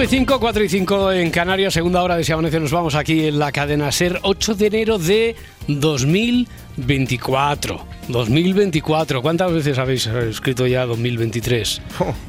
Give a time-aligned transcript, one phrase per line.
[0.00, 2.94] Cinco y 5, 4 y 5 en Canarias, segunda hora de Si Amanece, nos vamos
[2.94, 5.36] aquí en la cadena SER, 8 de enero de
[5.68, 7.84] 2024.
[8.08, 11.82] 2024, ¿cuántas veces habéis escrito ya 2023?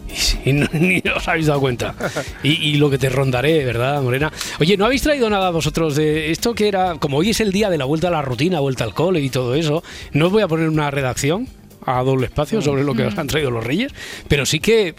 [0.10, 1.96] Y, si- no- ni os habéis dado cuenta.
[2.44, 4.34] Y, y lo que te rondaré, ¿verdad, Morena?
[4.60, 7.70] Oye, ¿no habéis traído nada vosotros de esto que era, como hoy es el día
[7.70, 10.42] de la vuelta a la rutina, vuelta al cole y todo eso, no os voy
[10.42, 11.48] a poner una redacción
[11.86, 13.92] a doble espacio sobre lo que os han traído los reyes,
[14.28, 14.94] pero sí que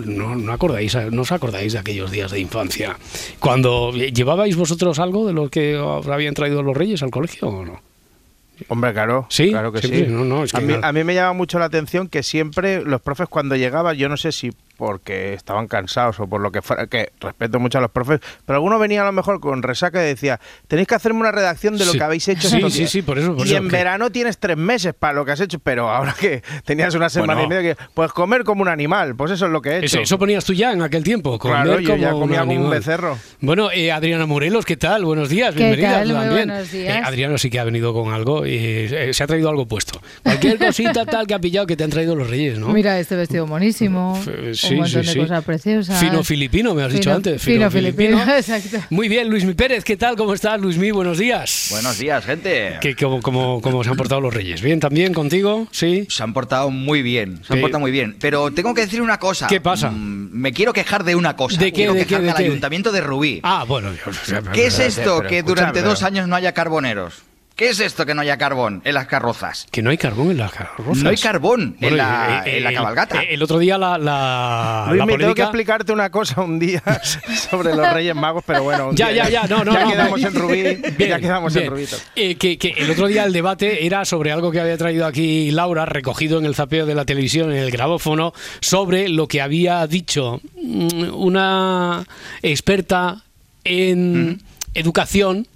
[0.00, 2.96] no, no, no acordáis, no os acordáis de aquellos días de infancia.
[3.38, 7.64] Cuando llevabais vosotros algo de lo que os habían traído los reyes al colegio o
[7.64, 7.80] no?
[8.68, 9.26] Hombre, claro.
[9.30, 10.04] Sí, claro que sí.
[10.08, 12.82] no, no, es que a, mí, a mí me llama mucho la atención que siempre
[12.82, 16.62] los profes cuando llegaban, yo no sé si porque estaban cansados o por lo que
[16.62, 20.02] fuera, que respeto mucho a los profes, pero alguno venía a lo mejor con resaca
[20.02, 21.98] y decía, tenéis que hacerme una redacción de lo Sí.
[21.98, 22.90] que habéis hecho Sí, estos sí, días".
[22.90, 25.32] sí, por eso, por y eso, en que- verano tienes tres meses para lo que
[25.32, 27.46] has hecho, pero ahora que tenías una semana Bueno.
[27.46, 29.86] y media, que pues comer como un animal, pues eso es lo que he hecho.
[29.86, 31.38] Eso, eso ponías tú ya en aquel tiempo.
[31.38, 33.18] Comer Claro, yo ya como un becerro.
[33.40, 35.04] Bueno, eh, Adriana Morelos, ¿qué tal?
[35.04, 36.06] Buenos días, ¿Qué bienvenida tal?
[36.08, 36.48] Muy también.
[36.48, 36.96] buenos días.
[36.96, 40.00] Eh, Adriana sí que ha venido con algo y eh, se ha traído algo puesto.
[40.22, 42.68] Cualquier cosita tal que ha pillado que te han traído los reyes, ¿no?
[42.68, 45.18] Mira este vestido monísimo, F- sí, un montón sí, de sí.
[45.20, 46.00] cosas preciosas.
[46.00, 47.42] Fino filipino, me has dicho antes.
[47.42, 48.78] Fino, filipino, exacto.
[48.90, 50.16] Muy bien, Luismi Pérez, ¿qué tal?
[50.16, 50.90] ¿Cómo estás, Luismi?
[50.90, 51.68] Buenos días.
[51.70, 52.78] Buenos días, gente.
[52.80, 54.62] ¿Qué- cómo, cómo- cómo se han portado los reyes?
[54.62, 55.66] ¿Bien también contigo?
[55.70, 56.06] ¿Sí?
[56.10, 58.16] Se han portado muy bien, se han portado muy bien.
[58.20, 59.46] Pero tengo que decir una cosa.
[59.46, 59.90] ¿Qué pasa?
[59.90, 61.58] Mm, me quiero quejar de una cosa.
[61.58, 62.44] ¿De qué, Quiero de qué, de al qué?
[62.44, 63.40] ayuntamiento de Rubí.
[63.42, 63.90] Ah, bueno.
[63.92, 64.16] Dios,
[64.52, 67.22] ¿Qué es esto pero que durante dos años no haya carboneros?
[67.56, 69.68] ¿Qué es esto que no haya carbón en las carrozas?
[69.70, 71.04] Que no hay carbón en las carrozas.
[71.04, 73.22] No hay carbón en la- eh, en la el- cabalgata.
[73.22, 76.58] eh, El, otro día la, la, Luis, la me tengo que explicarte una cosa un
[76.58, 76.82] día
[77.50, 78.88] sobre los Reyes Magos, pero bueno.
[78.88, 79.90] un Ya, día ya, ya, no, no, ya no.
[79.92, 81.72] quedamos en Rubí, Bien, ya quedamos bien.
[81.72, 81.86] en.
[82.16, 85.52] Eh, que, que el otro día el debate era sobre algo que había traído aquí
[85.52, 89.86] Laura, recogido en el zapeo de la televisión, en el grabófono, sobre lo que había
[89.86, 92.04] dicho mm, una
[92.42, 93.22] experta
[93.62, 94.42] en
[94.74, 95.46] educación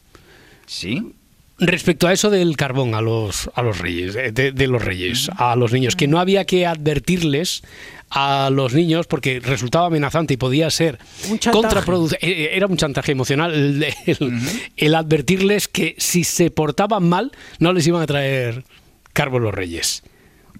[0.64, 1.12] ¿Sí?
[1.58, 5.28] Respecto a eso del carbón a los, a los reyes, de, de- de los reyes,
[5.36, 7.62] a los niños, que no había que advertirles
[8.10, 10.98] a los niños porque resultaba amenazante y podía ser
[11.28, 11.62] Un chantaje.
[11.62, 12.56] contraproducente.
[12.56, 14.40] Era un chantaje emocional el, el-
[14.76, 18.64] el advertirles que si se portaban mal no les iban a traer
[19.12, 20.02] carbón los reyes.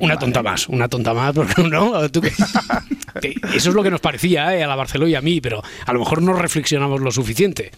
[0.01, 2.21] Una tonta más, una tonta más, porque no, tú
[3.55, 5.93] eso es lo que nos parecía eh, a la Barcelona y a mí, pero a
[5.93, 7.71] lo mejor no reflexionamos lo suficiente.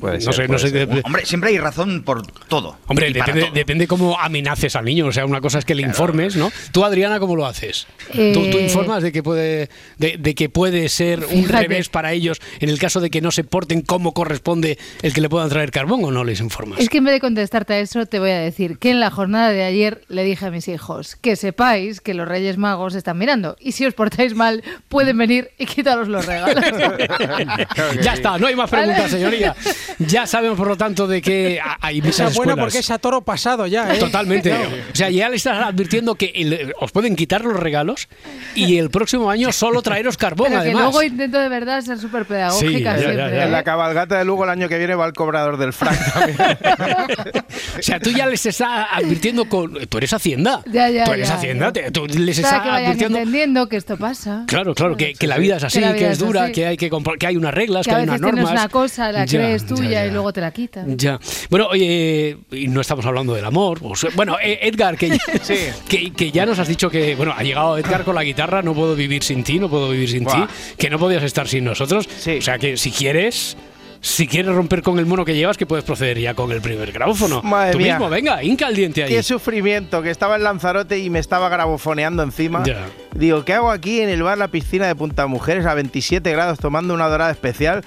[0.00, 0.68] Puede no sé, ser, no puede sé.
[0.70, 0.88] ser.
[0.88, 2.76] de- Hombre, siempre hay razón por todo.
[2.86, 3.52] Hombre, depende, todo.
[3.52, 5.06] depende cómo amenaces al niño.
[5.06, 6.50] O sea, una cosa es que le informes, ¿no?
[6.72, 7.86] Tú, Adriana, ¿cómo lo haces?
[8.14, 9.68] Eh, ¿Tú, tú informas de que puede
[9.98, 11.62] de, de que puede ser un Fíjate.
[11.62, 15.20] revés para ellos en el caso de que no se porten como corresponde el que
[15.20, 16.78] le puedan traer carbón o no les informas?
[16.80, 19.10] Es que en vez de contestarte a eso, te voy a decir que en la
[19.10, 23.18] jornada de ayer le dije a mis hijos que sepáis que los Reyes Magos están
[23.18, 26.64] mirando y si os portáis mal, pueden venir y quitaros los regalos.
[28.02, 29.12] ya está, no hay más preguntas,
[29.98, 32.56] Ya sabemos, por lo tanto, de que hay muchas es buena escuelas.
[32.64, 33.98] porque es a toro pasado ya, ¿eh?
[33.98, 34.52] Totalmente.
[34.52, 38.08] O sea, ya le estás advirtiendo que el- os pueden quitar los regalos
[38.54, 40.82] y el próximo año solo traeros carbón, Pero que además.
[40.84, 43.16] luego intento de verdad ser súper pedagógica Sí, ya, ya, siempre.
[43.16, 43.42] ya.
[43.42, 43.44] ¿eh?
[43.44, 46.36] En la cabalgata de Lugo el año que viene va el cobrador del frac también.
[47.78, 49.72] O sea, tú ya les estás advirtiendo con.
[49.88, 50.62] Tú eres Hacienda.
[50.70, 51.66] Ya, ya, tú eres ya, Hacienda.
[51.66, 51.72] ya.
[51.72, 53.18] te- Tú les estás que vayan advirtiendo.
[53.18, 54.44] entendiendo que esto pasa.
[54.46, 56.52] Claro, claro, que, que la vida es así, Que que, es es dura, así.
[56.52, 58.44] que hay que que hay unas reglas, Que que, a hay veces unas normas.
[58.44, 60.06] tienes una cosa, la Ya, crees ya, tuya ya.
[60.06, 60.96] y luego te la quitan.
[60.98, 61.18] Ya.
[61.50, 63.78] Bueno, oye, y no estamos hablando del amor.
[63.82, 65.56] o sea, bueno, eh, Edgar, que, Sí.
[65.88, 68.74] que, que ya nos has dicho que, bueno, ha llegado Edgar con la guitarra, no
[68.74, 70.46] puedo vivir sin ti, no puedo vivir sin Buah.
[70.46, 72.08] ti, que no podías estar sin nosotros.
[72.18, 72.38] Sí.
[72.38, 73.56] O sea que si quieres,
[74.00, 76.90] si quieres romper con el mono que llevas, que puedes proceder ya con el primer
[76.90, 77.40] grabófono.
[77.42, 77.94] Madre Tú mía.
[77.94, 79.10] mismo, venga, hinca el diente ahí.
[79.12, 82.64] Qué sufrimiento, que estaba en Lanzarote y me estaba grabofoneando encima.
[82.64, 82.86] Ya.
[83.14, 86.58] Digo, ¿qué hago aquí en el bar La Piscina de Punta Mujeres a 27 grados
[86.58, 87.84] tomando una dorada especial?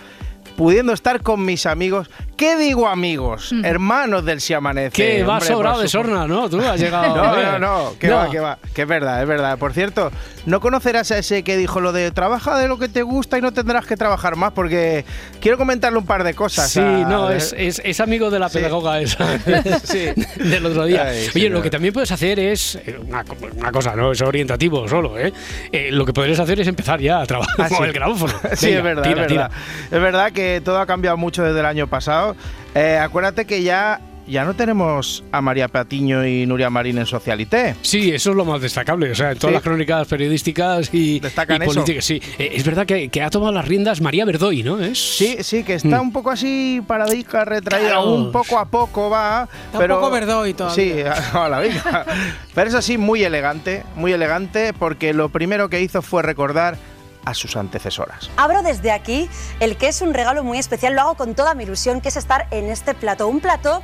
[0.55, 2.09] Pudiendo estar con mis amigos.
[2.37, 3.53] ¿Qué digo amigos?
[3.63, 4.91] Hermanos del Si Amanece.
[4.91, 6.49] Que va sobrado de sorna, ¿no?
[6.49, 7.15] Tú has llegado.
[7.15, 8.15] No, no, no, que No.
[8.17, 9.57] va, que va, que es verdad, es verdad.
[9.57, 10.11] Por cierto,
[10.45, 13.41] no conocerás a ese que dijo lo de trabaja de lo que te gusta y
[13.41, 15.05] no tendrás que trabajar más, porque
[15.39, 16.69] quiero comentarle un par de cosas.
[16.69, 18.57] Sí, a- no, es, es, es amigo de la Sí.
[18.57, 19.25] pedagoga esa
[19.83, 20.07] Sí.
[20.35, 21.03] del otro día.
[21.07, 21.51] Ay, Oye, señor.
[21.51, 23.23] lo que también puedes hacer es eh, una,
[23.57, 25.31] una cosa, no es orientativo solo, ¿eh?
[25.71, 27.83] Eh, Lo que podrías hacer es empezar ya a trabajar Ah, con sí.
[27.85, 28.33] el grabófono.
[28.55, 29.41] Sí, Venga, es verdad, tira, es tira.
[29.47, 29.57] verdad.
[29.91, 32.35] Es verdad que todo ha cambiado mucho desde el año pasado.
[32.73, 37.75] Eh, acuérdate que ya, ya no tenemos a María Patiño y Nuria Marín en Socialité.
[37.83, 39.11] Sí, eso es lo más destacable.
[39.11, 39.53] O sea, en todas Sí.
[39.53, 41.73] las crónicas periodísticas y, Destacan y eso.
[41.73, 42.21] políticas, sí.
[42.39, 44.79] Eh, es verdad que, que ha tomado las riendas María Verdoy, ¿no?
[44.79, 48.13] Es, Sí, sí, que está un poco así paradica, retraída, Claro.
[48.13, 49.47] un poco a poco va.
[49.73, 51.13] un pero, poco Verdoy todavía.
[51.15, 52.05] Sí, hola, venga.
[52.53, 56.77] Pero es así muy elegante, muy elegante, porque lo primero que hizo fue recordar
[57.25, 58.29] a sus antecesoras.
[58.37, 59.29] Abro desde aquí
[59.59, 62.17] el que es un regalo muy especial, lo hago con toda mi ilusión, que es
[62.17, 63.27] estar en este plato.
[63.27, 63.83] Un plato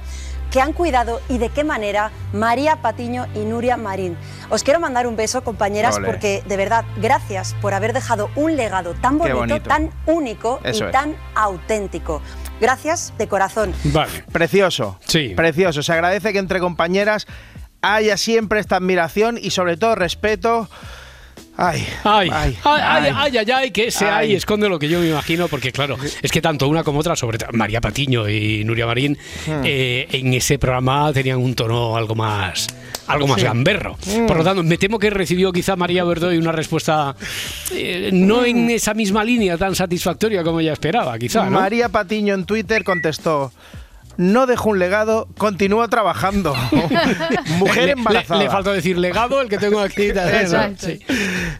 [0.52, 4.18] que han cuidado y de qué manera María Patiño y Nuria Marín.
[4.50, 6.06] Os quiero mandar un beso, compañeras, Ole.
[6.08, 9.70] porque de verdad, gracias por haber dejado un legado tan bonito, bonito.
[9.70, 10.92] tan único Eso y es.
[10.92, 12.22] tan auténtico.
[12.60, 13.74] Gracias de corazón.
[13.86, 14.26] Vale.
[14.32, 15.00] Precioso.
[15.06, 15.34] Sí.
[15.36, 15.82] Precioso.
[15.84, 17.28] Se agradece que entre compañeras
[17.82, 20.70] haya siempre esta admiración y sobre todo respeto.
[21.64, 24.30] Ay, Ay, ay, ay, ay, ay, ay, que ese ay.
[24.30, 24.36] Ay.
[24.36, 27.38] esconde lo que yo me imagino, porque claro, es que tanto una como otra, sobre
[27.54, 29.62] María Patiño y Nuria Marín, Hmm.
[29.64, 32.68] eh, en ese programa tenían un tono algo más
[33.08, 33.46] algo más Sí.
[33.46, 33.98] gamberro.
[34.06, 34.26] Hmm.
[34.26, 37.16] Por lo tanto, me temo que recibió quizá María Verdoy una respuesta
[37.74, 38.70] eh, no en Hmm.
[38.72, 41.52] esa misma línea tan satisfactoria como ella esperaba, quizá, ¿no?
[41.60, 43.52] María Patiño en Twitter contestó.
[44.18, 46.54] No dejo un legado, continúo trabajando.
[47.58, 48.38] Mujer embarazada.
[48.40, 50.04] Le, le faltó decir legado, el que tengo aquí.
[50.10, 50.88] Exacto.
[50.88, 51.00] Sí.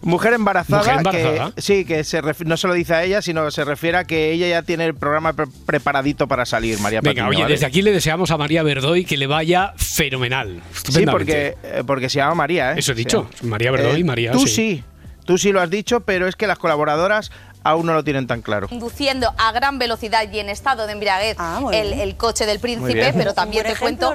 [0.02, 1.52] Mujer embarazada, Mujer embarazada.
[1.56, 4.32] que sí, que se no se lo dice a ella, sino se refiere a que
[4.32, 7.54] ella ya tiene el programa pre- preparadito para salir, María Venga, Patiño, oye, ¿vale?
[7.54, 10.62] desde aquí le deseamos a María Verdoy que le vaya fenomenal.
[10.74, 12.76] Sí, porque, eh, porque se llama María, ¿eh?
[12.78, 13.46] Eso he dicho, Sí.
[13.48, 14.48] María Verdoy, Eh, María, Tú sí.
[14.48, 14.84] sí,
[15.26, 17.32] tú sí lo has dicho, pero es que las colaboradoras
[17.64, 18.68] aún no lo tienen tan claro.
[18.68, 23.34] conduciendo a gran velocidad y en estado de embriaguez Ah, el, coche del príncipe, pero
[23.34, 24.14] también te cuento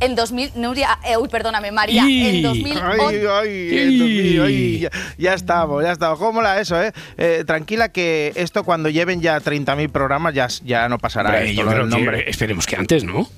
[0.00, 4.78] en 2000 Nuria, eh, uy, perdóname, María, Y- en 2011 Ay, ay, esto, mío, ay,
[4.80, 6.18] ya, ya estamos, ya estamos.
[6.20, 6.92] ¿Cómo la eso, eh?
[7.16, 11.62] Eh, Tranquila que esto cuando lleven ya 30.000 programas ya, ya no pasará Hombre, esto,
[11.62, 13.28] yo creo que esperemos que antes, ¿no?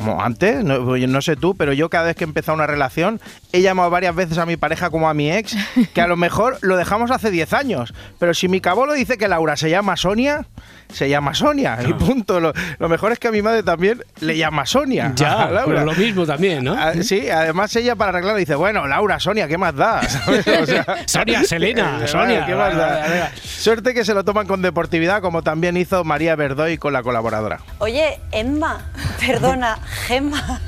[0.00, 3.20] Como antes, no, sé tú, pero yo cada vez que he empezado una relación
[3.52, 5.56] he llamado varias veces a mi pareja como a mi ex,
[5.94, 7.94] que a lo mejor lo dejamos hace 10 años.
[8.18, 10.46] Pero si mi cabolo dice que Laura se llama Sonia,
[10.92, 11.78] se llama Sonia.
[11.86, 12.40] Y punto.
[12.40, 15.12] Lo, lo mejor es que a mi madre también le llama Sonia.
[15.14, 15.64] Ya, a Laura.
[15.66, 16.74] pero lo mismo también, ¿no?
[16.78, 20.02] Ah, sí, además ella para arreglarlo dice, bueno, Laura, Sonia, ¿qué más da?
[20.08, 20.46] ¿Sabes?
[20.46, 22.46] O sea, Sonia, Selena, Sonia.
[22.46, 23.32] ¿qué más da?
[23.42, 27.60] Suerte que se lo toman con deportividad, como también hizo María Verdoy con la colaboradora.
[27.78, 28.90] Oye, Emma,
[29.20, 30.60] perdona, Gemma.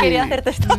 [0.00, 0.76] Quería hacerte esta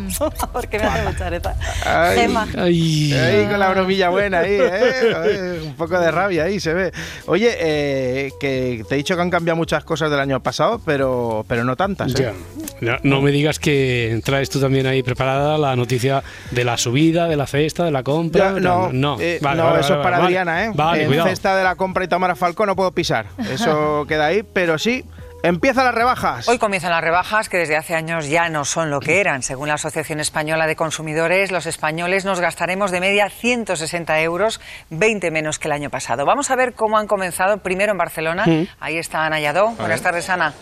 [0.52, 1.56] porque me hace mucha reta.
[1.86, 2.18] Ay.
[2.20, 2.48] Gemma.
[2.58, 3.14] Ay.
[3.14, 5.16] Ahí con la bromilla buena ahí, ¿eh?
[5.16, 6.92] Ay, Un poco de rabia ahí se ve.
[7.28, 11.46] Oye, eh, que te he dicho que han cambiado muchas cosas del año pasado, pero,
[11.48, 12.34] pero no tantas, ¿eh?
[12.34, 12.34] Ya.
[12.82, 17.30] No, no me digas que traes tú también ahí preparada la noticia de la subida,
[17.30, 18.54] de la cesta, de la compra.
[18.56, 20.26] Ya, no, no, eh, Vale, no, vale, eso vale, es para.
[20.26, 20.72] Adriana, ¿eh?
[21.00, 21.30] En cuidado.
[21.30, 23.28] cesta de la compra y Tamara Falcón no puedo pisar.
[23.50, 25.06] Eso queda ahí, pero sí,
[25.44, 26.48] empiezan las rebajas.
[26.48, 29.44] Hoy comienzan las rebajas que desde hace años ya no son lo que eran.
[29.44, 35.30] Según la Asociación Española de Consumidores, los españoles nos gastaremos de media 160 euros, 20
[35.32, 36.26] menos que el año pasado.
[36.26, 38.46] Vamos a ver cómo han comenzado primero en Barcelona.
[38.80, 39.72] Ahí está Ana Lladó.
[39.72, 40.54] Buenas tardes, Ana.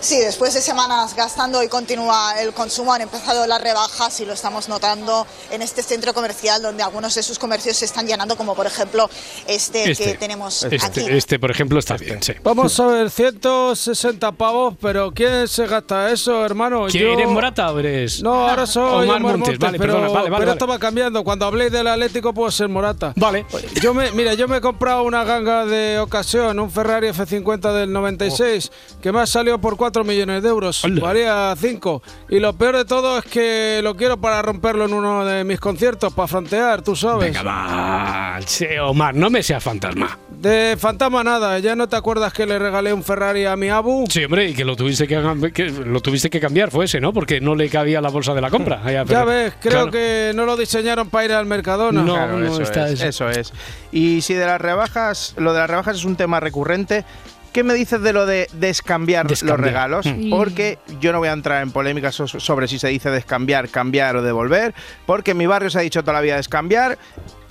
[0.00, 4.32] Sí, después de semanas gastando y continúa el consumo, han empezado las rebajas y lo
[4.32, 8.54] estamos notando en este centro comercial donde algunos de sus comercios se están llenando, como
[8.54, 9.10] por ejemplo
[9.46, 10.76] este, Este, que tenemos aquí.
[10.76, 12.32] este, este, por ejemplo, está bien, sí.
[12.42, 16.86] Vamos a ver, 160 pavos, pero ¿quién se gasta eso, hermano?
[16.90, 18.22] ¿Quién Yo- eres Morata o eres.?
[18.22, 21.22] No, ahora soy Omar Omar Montes, Montes, vale, pero, perdona, vale, vale, pero va cambiando.
[21.24, 23.12] Cuando habléis del Atlético puedo ser Morata.
[23.16, 23.44] Vale.
[23.82, 27.92] Yo me, mira, yo me he comprado una ganga de ocasión, un Ferrari F50 del
[27.92, 30.84] 96, que me ha salido por 4 millones de euros.
[30.84, 31.00] Hola.
[31.00, 32.02] Valía 5.
[32.30, 35.60] Y lo peor de todo es que lo quiero para romperlo en uno de mis
[35.60, 37.32] conciertos, para frontear, tú sabes.
[37.32, 38.38] Venga, va.
[38.46, 40.18] Sí, Omar, no me seas fantasma.
[40.30, 44.06] De fantasma nada, ¿ya no te acuerdas que le regalé un Ferrari a mi abu?
[44.08, 47.12] Sí, hombre, y que lo tuviste que, que lo tuviste que cambiar fue ese, ¿no?
[47.12, 48.80] Porque no le cabía la bolsa de la compra.
[48.82, 49.90] Allá, Ya ves, creo claro.
[49.90, 52.02] que no lo diseñaron para ir al Mercadona.
[52.02, 53.28] No, Claro, no eso, está es, eso.
[53.28, 53.52] eso es.
[53.92, 57.04] Y si de las rebajas, lo de las rebajas es un tema recurrente,
[57.52, 59.58] ¿Qué me dices de lo de descambiar, Descambiar.
[59.58, 60.06] los regalos?
[60.06, 60.30] Mm.
[60.30, 64.16] Porque yo no voy a entrar en polémicas so- sobre si se dice descambiar, cambiar
[64.16, 64.74] o devolver,
[65.06, 66.96] porque en mi barrio se ha dicho toda la vida descambiar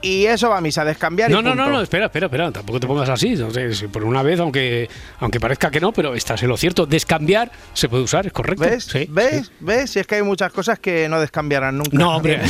[0.02, 1.78] y eso va a misa, descambiar No, y no, no, punto.
[1.78, 3.36] no, espera, espera, espera, tampoco te pongas así.
[3.36, 4.90] No sé, si por una vez, aunque,
[5.20, 6.86] aunque parezca que no, pero estás en lo cierto.
[6.86, 8.64] Descambiar se puede usar, es correcto.
[8.64, 8.86] ¿Ves?
[8.86, 9.48] Sí, ¿Ves?
[9.48, 9.52] sí.
[9.60, 9.92] ¿Ves?
[9.92, 11.98] Si es que hay muchas cosas que no descambiarán nunca.
[11.98, 12.40] No, hombre.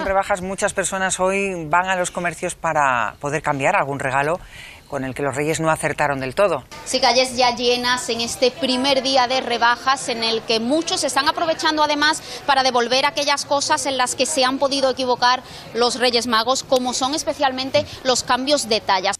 [0.00, 4.40] En rebajas, muchas personas hoy van a los comercios para poder cambiar algún regalo
[4.90, 6.64] con el que los reyes no acertaron del todo.
[6.84, 11.28] Sí, calles ya llenas en este primer día de rebajas en el que muchos están
[11.28, 15.42] aprovechando además para devolver aquellas cosas en las que se han podido equivocar
[15.74, 19.16] los Reyes Magos, como son especialmente los cambios de tallas.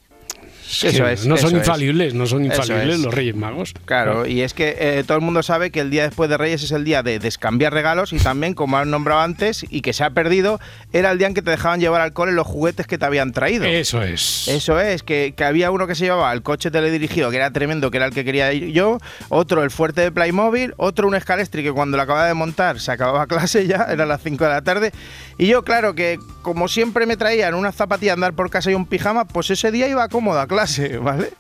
[0.71, 1.67] Eso es, no son eso es.
[1.67, 3.01] infalibles, no son infalibles es.
[3.01, 3.75] los Reyes Magos.
[3.85, 6.63] Claro, y es que eh, todo el mundo sabe que el día después de Reyes
[6.63, 10.05] es el día de descambiar regalos y también, como han nombrado antes y que se
[10.05, 10.61] ha perdido,
[10.93, 13.33] era el día en que te dejaban llevar al cole los juguetes que te habían
[13.33, 13.65] traído.
[13.65, 14.49] Eso es.
[14.49, 17.91] Eso es, que, que había uno que se llevaba el coche teledirigido, que era tremendo,
[17.91, 18.99] que era el que quería ir yo,
[19.29, 22.93] otro el fuerte de Playmobil, otro un escalestri que cuando lo acababa de montar se
[22.93, 24.93] acababa clase ya, eran las 5 de la tarde,
[25.39, 28.75] y yo claro que como siempre me traían una zapatilla a andar por casa y
[28.75, 31.33] un pijama, pues ese día iba cómodo a clase, ¿vale?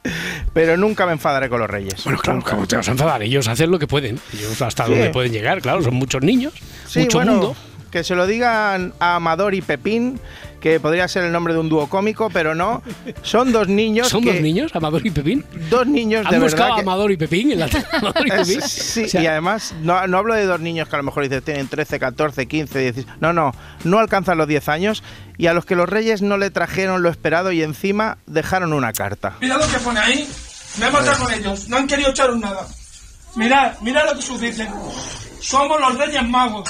[0.52, 2.02] Pero nunca me enfadaré con los reyes.
[2.04, 2.42] Bueno, claro.
[2.48, 3.22] ¿cómo te vas a enfadar?
[3.22, 4.18] Ellos hacen lo que pueden.
[4.32, 4.90] Ellos hasta Sí.
[4.92, 5.82] donde pueden llegar, claro.
[5.82, 6.52] Son muchos niños,
[6.86, 7.56] Sí, mucho bueno, mundo.
[7.90, 10.18] que se lo digan a Amador y Pepín,
[10.60, 12.82] que podría ser el nombre de un dúo cómico, pero no.
[13.22, 14.08] Son dos niños.
[14.08, 15.44] ¿Son que- dos niños, Amador y Pepín?
[15.70, 16.46] Dos niños de ¿Han verdad.
[16.46, 18.60] buscado a que- Amador y Pepín en la Amador y Pepín?
[18.62, 21.22] Sí, O sea, y además no, no hablo de dos niños que a lo mejor
[21.24, 23.06] dices tienen 13, 14, 15, 16.
[23.20, 23.52] No, no,
[23.84, 25.02] no alcanzan los 10 años
[25.38, 28.92] y a los que los reyes no le trajeron lo esperado y encima dejaron una
[28.92, 29.36] carta.
[29.40, 30.28] Mira lo que pone ahí.
[30.78, 31.68] Me he matado con ellos.
[31.68, 32.66] No han querido echaros nada.
[33.36, 34.68] Mirad, mirad lo que sus dicen.
[35.40, 36.68] Somos los Reyes Magos.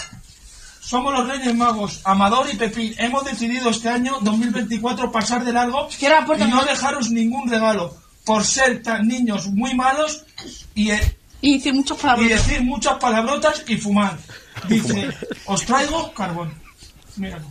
[0.81, 2.95] Somos los Reyes Magos, Amador y Pepín.
[2.99, 8.83] Hemos decidido este año 2024 pasar de largo y no dejaros ningún regalo por ser
[8.83, 10.25] tan niños muy malos
[10.75, 14.19] y, eh, Y decir muchas y decir muchas palabrotas y fumar.
[14.69, 15.11] Dice,
[15.47, 16.53] os traigo carbón.
[17.17, 17.47] Míralo.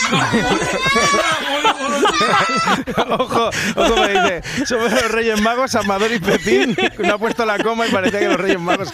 [3.18, 6.76] ojo, ojo me dice, somos los Reyes Magos, Amador y Pepín.
[6.98, 8.90] No ha puesto la coma y parecía que los Reyes Magos.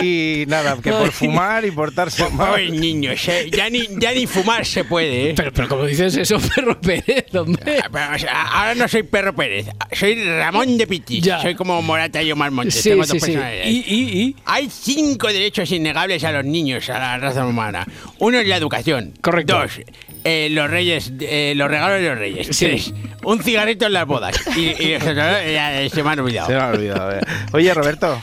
[0.00, 2.54] Y nada, que por fumar y portarse mal.
[2.54, 5.34] Ay, niños, eh, ya, ni, ya ni fumar se puede, ¿eh?
[5.36, 7.78] Pero, pero como dices eso, Perro Pérez, hombre.
[7.82, 11.24] Ah, pero, o sea, ahora no soy Perro Pérez, soy Ramón de Pitis.
[11.24, 11.40] Ya.
[11.40, 12.74] Soy como Morata y Omar Montes.
[12.74, 13.38] Sí, tengo sí, dos sí.
[13.64, 14.36] y, y.
[14.44, 17.86] Hay cinco derechos innegables a los niños, a la raza humana.
[18.18, 19.14] Uno es la educación.
[19.20, 19.58] Correcto.
[19.58, 19.80] Dos,
[20.24, 22.48] eh, los reyes, eh, los regalos de los reyes.
[22.50, 22.66] Sí.
[22.66, 22.94] Tres,
[23.24, 24.34] un cigarrito en las bodas.
[24.56, 25.90] Y, y eh, se me.
[25.92, 27.12] Se me ha olvidado.
[27.12, 27.20] eh.
[27.52, 28.20] Oye, Roberto.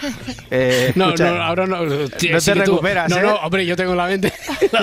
[0.49, 1.83] eh, No, no, ahora no.
[1.85, 3.21] No te que tú- recuperas, No, ¿eh?
[3.23, 4.31] no, hombre, yo tengo la mente.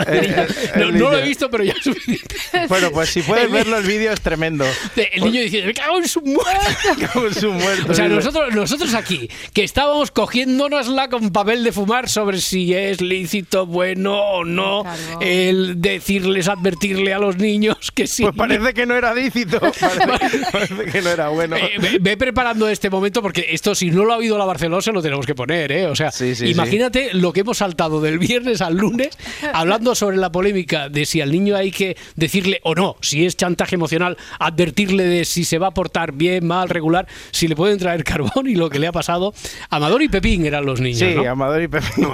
[0.09, 2.35] Eh, eh, no, lo he visto, pero ya es suficiente.
[2.69, 4.65] Bueno, pues si puedes verlo, el vídeo es tremendo.
[5.13, 7.07] El niño dice, me cago en su muerte.
[7.13, 7.93] Como su muerto.
[7.93, 13.01] O sea, nosotros, nosotros aquí, que estábamos cogiéndonosla con papel de fumar sobre si es
[13.01, 14.85] lícito, bueno o no,
[15.21, 18.23] el decirles, advertirle a los niños que sí.
[18.23, 19.61] Pues parece que no era lícito.
[20.53, 21.57] Parece que no era bueno.
[21.57, 24.83] Eh, ve, ve preparando este momento porque esto, si no lo ha oído la Barcelona,
[24.83, 25.87] se lo tenemos que poner, ¿eh?
[25.87, 29.11] O sea, Sí, sí, imagínate lo que hemos saltado del viernes al lunes
[29.53, 33.37] hablando sobre la polémica de si al niño hay que decirle o no, si es
[33.37, 37.79] chantaje emocional, advertirle de si se va a portar bien, mal, regular, si le pueden
[37.79, 39.33] traer carbón y lo que le ha pasado.
[39.71, 41.29] Amador y Pepín eran los niños, Sí, ¿no?
[41.29, 42.05] Amador y Pepín.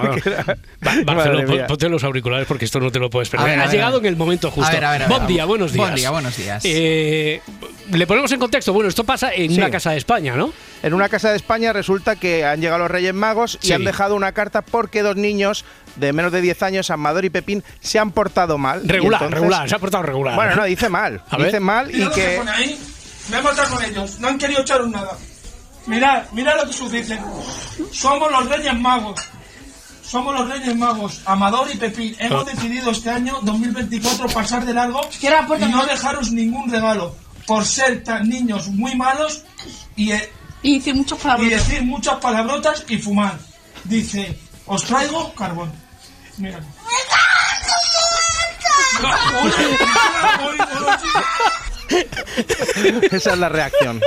[1.07, 1.49] Amador.
[1.49, 1.67] mía.
[1.67, 3.47] ponte los auriculares porque esto no te lo puedes perder.
[3.47, 4.69] A ver, a Has ver, llegado en el momento justo.
[4.69, 5.85] A ver, a ver, a ver, Buen día, buenos días.
[5.87, 6.63] Buen día, buenos días.
[6.65, 7.41] Eh,
[7.93, 8.73] le ponemos en contexto.
[8.73, 9.59] Bueno, esto pasa en Sí.
[9.59, 10.53] una casa de España, ¿no?
[10.83, 13.73] En una casa de España resulta que han llegado los Reyes Magos y Sí.
[13.73, 15.65] han dejado una carta porque dos niños
[15.97, 18.83] de menos de 10 años, Amador y Pepín, se han portado mal.
[18.89, 20.35] Regular, entonces- regular, se ha portado regular.
[20.35, 21.23] Bueno, no, dice mal.
[21.31, 21.47] A ver.
[21.47, 22.37] dice mal Mira y lo que que...
[22.39, 22.81] pone ahí.
[23.31, 24.19] Me he matado con ellos.
[24.21, 25.17] No han querido echaros nada.
[25.87, 27.21] Mirad, mirad lo que sus dicen.
[27.93, 29.21] Somos los Reyes Magos.
[30.03, 32.15] Somos los Reyes Magos, Amador y Pepín.
[32.19, 32.51] Hemos Ah.
[32.51, 38.29] decidido este año 2024 pasar de largo y no dejaros ningún regalo por ser tan
[38.29, 39.43] niños muy malos
[39.97, 40.31] y, eh,
[40.63, 43.39] Y decir muchas y decir muchas palabrotas y fumar.
[43.85, 45.73] Dice, os traigo carbón.
[46.39, 46.59] Mira.
[53.11, 54.01] Esa es la reacción.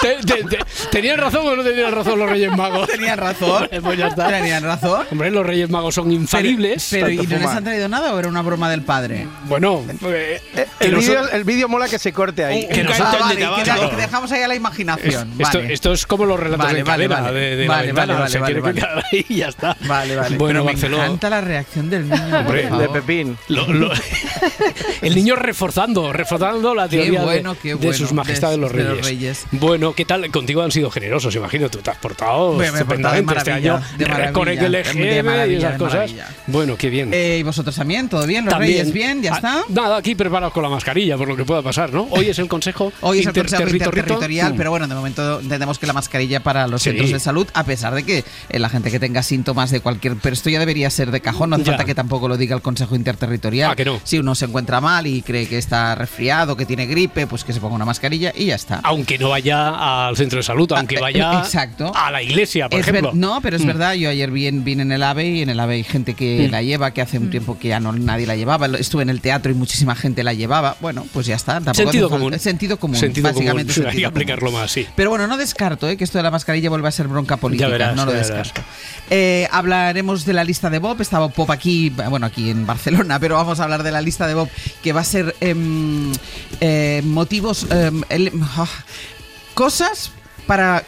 [0.00, 0.58] Te- te- te-
[0.90, 2.88] ¿Tenían razón o no tenían razón los Reyes Magos?
[2.88, 3.68] Tenían razón.
[3.82, 4.28] pues ya está.
[4.28, 5.06] Tenían razón.
[5.10, 6.88] Hombre, los Reyes Magos son infalibles.
[6.90, 9.26] Pero, ¿y no les han traído nada o era una broma del padre?
[9.46, 10.40] Bueno, eh,
[10.80, 12.66] El vídeo son- el vídeo mola que se corte ahí.
[12.68, 13.90] Que no Ah, vale, de que, tabaco.
[13.90, 15.32] que dejamos ahí a la imaginación.
[15.38, 15.72] esto, vale.
[15.74, 17.40] esto es como los relatos Vale, de vale, cadena vale.
[17.40, 18.14] de, de Vale, la vale, ventana.
[18.20, 18.74] vale, se vale, tiene vale.
[18.74, 19.76] que quedar ahí y ya está.
[19.86, 20.36] Vale, vale.
[20.36, 22.38] Bueno, Pero me encanta la reacción del niño.
[22.38, 22.88] Hombre, De.
[22.88, 23.36] Pepín.
[23.48, 23.92] Lo- lo-
[25.02, 27.92] el niño reforzando, reforzando la teoría de- bueno, qué de, bueno.
[27.94, 28.96] sus majestades de- los de reyes.
[28.96, 29.44] los reyes.
[29.52, 30.30] Bueno, Bueno, ¿qué tal?
[30.30, 31.68] Contigo han sido generosos, imagino.
[31.68, 33.80] Tú te has portado Me- me estupendamente este año.
[33.98, 36.12] de con el LGM y esas cosas.
[36.46, 37.10] Bueno, qué bien.
[37.12, 38.08] Eh, ¿Y vosotros también?
[38.08, 38.44] ¿Todo bien?
[38.44, 38.70] ¿Los También.
[38.78, 39.20] reyes bien?
[39.20, 39.62] ¿Ya Ah, está?
[39.70, 42.06] Nada, aquí preparados con la mascarilla, por lo que pueda pasar, ¿no?
[42.10, 44.54] Hoy es el consejo Hoy es el Consejo interterritorial.
[44.54, 44.56] Mm.
[44.56, 46.90] pero bueno, de momento entendemos que la mascarilla para los Sí.
[46.90, 50.14] centros de salud, a pesar de que eh, la gente que tenga síntomas de cualquier...
[50.22, 52.62] Pero esto ya debería ser de cajón, no hace falta que tampoco lo diga el
[52.62, 53.72] Consejo Interterritorial.
[53.72, 54.00] Ah, que no.
[54.04, 57.52] Si uno se encuentra mal y cree que está resfriado, que tiene gripe, pues que
[57.52, 58.78] se ponga una mascarilla y ya está.
[58.84, 61.92] Aunque no vaya al centro de salud, aunque vaya Ah, exacto.
[61.94, 63.12] a la iglesia, por Es ejemplo.
[63.14, 63.66] no, pero es Mm.
[63.66, 66.14] verdad, yo ayer vi en, vi en el AVE y en el AVE hay gente
[66.14, 66.50] que Mm.
[66.52, 68.66] la lleva, que hace un tiempo que ya no nadie la llevaba.
[68.78, 70.76] Estuve en el teatro y muchísima gente la llevaba.
[70.80, 71.54] Bueno, pues ya está.
[71.54, 72.38] tampoco Sentido falta- común.
[72.38, 73.72] Sentido común, Sentido básicamente.
[73.74, 73.86] común.
[73.90, 74.14] Hay que común.
[74.16, 74.86] aplicarlo más, sí.
[74.96, 75.96] Pero bueno, no descarto ¿eh?
[75.96, 77.68] que esto de la mascarilla vuelva a ser bronca política.
[77.68, 78.28] verás, no lo ya verás.
[78.36, 78.62] descarto.
[79.10, 81.00] Eh, hablaremos de la lista de Bob.
[81.00, 84.34] Estaba Pop aquí, bueno, aquí en Barcelona, pero vamos a hablar de la lista de
[84.34, 84.48] Bob,
[84.82, 86.12] que va a ser em,
[86.60, 88.66] eh, motivos, em, el- ah,
[89.54, 90.10] cosas
[90.46, 90.84] para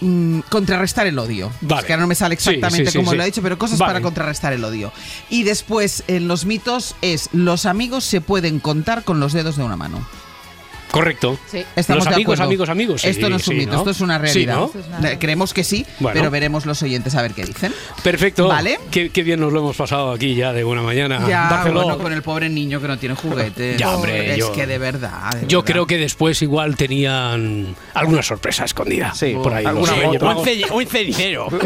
[0.00, 1.52] mm, contrarrestar el odio.
[1.60, 1.80] Vale.
[1.80, 3.16] Es que ahora no me sale exactamente sí, sí, como sí.
[3.16, 3.90] lo ha dicho, pero cosas Vale.
[3.90, 4.92] para contrarrestar el odio.
[5.28, 9.64] Y después, en los mitos, es los amigos se pueden contar con los dedos de
[9.64, 10.06] una mano.
[10.90, 11.38] Correcto.
[11.76, 13.02] Estamos Los de amigos, amigos, amigos.
[13.02, 14.66] sí, esto no es un sí, mito, esto es una realidad.
[15.04, 16.18] Eh, Creemos que sí, Bueno.
[16.18, 17.72] pero veremos los oyentes a ver qué dicen.
[18.02, 18.48] Perfecto.
[18.48, 18.78] Vale.
[18.90, 21.24] Qué, qué bien nos lo hemos pasado aquí ya de buena mañana.
[21.28, 23.76] Ya, bueno, con el pobre niño que no tiene juguetes.
[23.78, 25.30] Ya, hombre, es yo- que de verdad.
[25.32, 25.72] de Yo verdad.
[25.72, 29.14] creo que después igual tenían alguna sorpresa escondida.
[29.14, 29.66] Sí, por ahí.
[29.66, 29.92] alguna
[30.72, 31.48] Un, cenicero.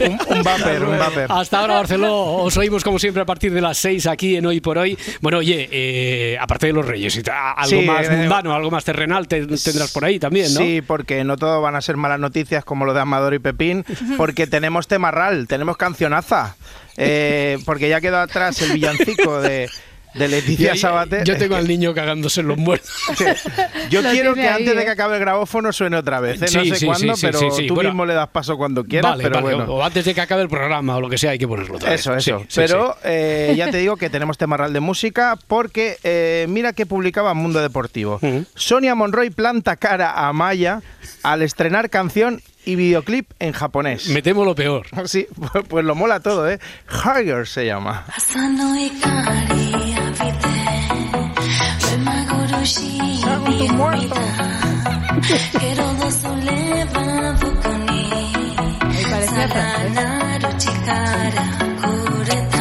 [0.00, 1.26] un, un vapor, un vapor.
[1.28, 2.34] Hasta ahora, Barceló.
[2.36, 4.98] Os oímos como siempre a partir de las 6 aquí en Hoy por Hoy.
[5.20, 8.84] Bueno, oye, eh, aparte de los Reyes, y algo Sí, más eh, mundano, algo más
[8.84, 10.60] terrenal te- tendrás por ahí también, ¿no?
[10.60, 13.84] Sí, porque no todo van a ser malas noticias como lo de Amador y Pepín,
[14.16, 16.56] porque tenemos temarral, tenemos cancionaza,
[16.96, 19.70] eh, porque ya quedó atrás el villancico de,
[20.14, 21.24] de Leticia Sabater.
[21.24, 22.90] Yo tengo al niño cagándose en los muertos.
[23.90, 26.40] Yo Lo quiero que ahí, antes de que acabe el grabófono suene otra vez.
[26.42, 26.48] ¿eh?
[26.48, 27.66] Sí, no sé sí, cuándo, pero sí, sí.
[27.66, 27.90] tú Bueno.
[27.90, 29.12] mismo le das paso cuando quieras.
[29.12, 29.56] vale, pero vale.
[29.56, 29.72] bueno.
[29.72, 31.90] O antes de que acabe el programa o lo que sea, hay que ponerlo otra
[31.90, 32.00] vez.
[32.00, 32.44] Eso, eso.
[32.54, 32.98] Pero sí.
[33.04, 37.60] eh, ya te digo que tenemos temarral de música porque eh, mira que publicaba Mundo
[37.60, 38.20] Deportivo.
[38.54, 40.80] Sonia Monroy planta cara a Maya
[41.22, 44.08] al estrenar canción y videoclip en japonés.
[44.08, 44.86] Me temo lo peor.
[45.06, 46.58] Sí, pues, pues lo mola todo, ¿eh?
[47.04, 48.04] Higher se llama.
[53.58, 54.14] tu muerto.
[55.60, 57.12] Que todo solleva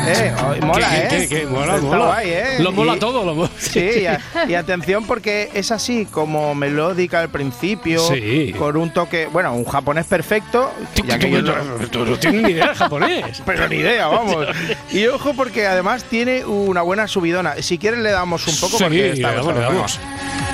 [0.07, 0.65] Eh, ¿eh?
[0.65, 1.47] mola, ¿eh?
[1.49, 2.23] Mola, mola.
[2.59, 3.49] Lo mola todo, lo mola.
[3.57, 4.05] Sí,
[4.47, 8.53] y, atención porque es así, como melódica al principio, sí.
[8.57, 10.71] con un toque, bueno, un japonés perfecto.
[11.05, 13.41] Ya yo no, tienes ni idea de japonés.
[13.45, 14.47] Pero ni idea, vamos.
[14.91, 17.61] Y ojo porque además tiene una buena subidona.
[17.61, 19.99] Si quieres le damos un poco sí, porque está, le damos, le damos.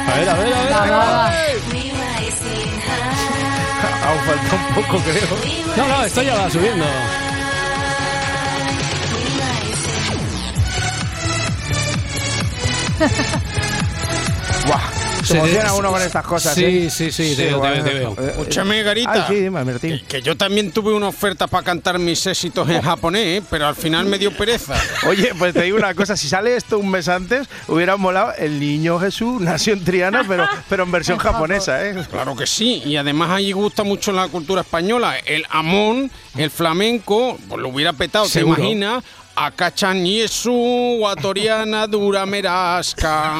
[0.07, 0.71] A ver, a ver, a ver.
[0.71, 1.27] Va, va, va.
[4.07, 5.27] Aún falta un poco, creo.
[5.75, 6.85] No, no, esto ya va subiendo.
[15.27, 16.89] Se emociona uno con estas cosas, Sí, ¿eh?
[16.89, 18.29] sí, sí, te veo, te veo, te veo.
[18.29, 19.11] Escúchame, Garita.
[19.11, 20.01] Ay, sí, dime, Martín.
[20.07, 23.43] Que yo también tuve una oferta para cantar mis éxitos en japonés, ¿eh?
[23.49, 24.75] pero al final me dio pereza.
[25.07, 28.59] Oye, pues te digo una cosa, si sale esto un mes antes, hubiera molado el
[28.59, 31.95] niño Jesús, nació en Triana, pero, pero en versión japonesa, ¿eh?
[32.09, 35.15] Claro que sí, y además allí gusta mucho la cultura española.
[35.25, 38.55] El amón, el flamenco, pues lo hubiera petado, Seguro.
[38.55, 39.03] ¿te imaginas?
[39.37, 43.33] Acachan Yesu, Guatoriana, Duramerasca.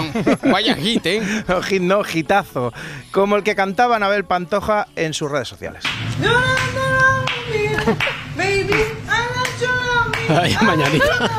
[0.43, 1.43] Vaya hit, ¿eh?
[1.47, 2.71] No, hit, no, hitazo.
[3.11, 5.83] Como el que cantaba Anabel Pantoja en sus redes sociales.
[10.29, 11.29] Ay, mañanita.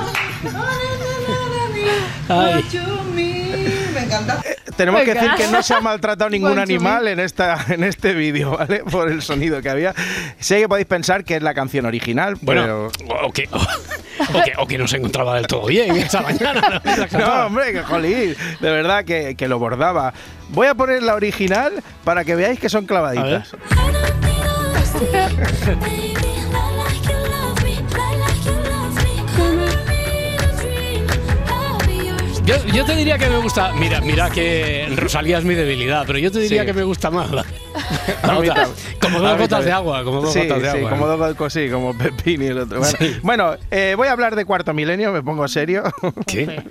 [2.29, 2.65] Ay.
[4.09, 4.41] Encanta.
[4.77, 8.57] Tenemos que decir que no se ha maltratado ningún animal en, esta, en este vídeo,
[8.57, 8.83] ¿vale?
[8.91, 9.95] Por el sonido que había.
[10.39, 12.87] Sé que podéis pensar que es la canción original, Bueno, pero...
[13.27, 16.81] o que, o, que, o que no se encontraba del todo bien esa mañana.
[16.85, 17.19] ¿no?
[17.19, 20.13] No, hombre, que jolín, de verdad que, que lo bordaba.
[20.51, 21.73] Voy a poner la original
[22.05, 23.53] para que veáis que son clavaditas.
[32.49, 33.73] Yo, yo te diría que me gusta.
[33.75, 36.67] Mira, mira que Rosalía es mi debilidad, pero yo te diría Sí.
[36.67, 37.31] que me gusta más.
[37.31, 37.45] la-
[38.27, 38.69] la otra.
[39.01, 40.91] como dos gotas de agua, como dos sí, gotas de sí, agua.
[40.91, 42.81] como dos gotas, sí, como Pepín y el otro.
[42.81, 45.83] Bueno, Bueno, eh, voy a hablar de cuarto milenio, me pongo serio.
[46.27, 46.63] ¿Qué?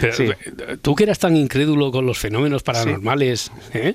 [0.00, 0.28] Pero, Sí.
[0.82, 3.94] Tú que eras tan incrédulo con los fenómenos paranormales, ¿eh?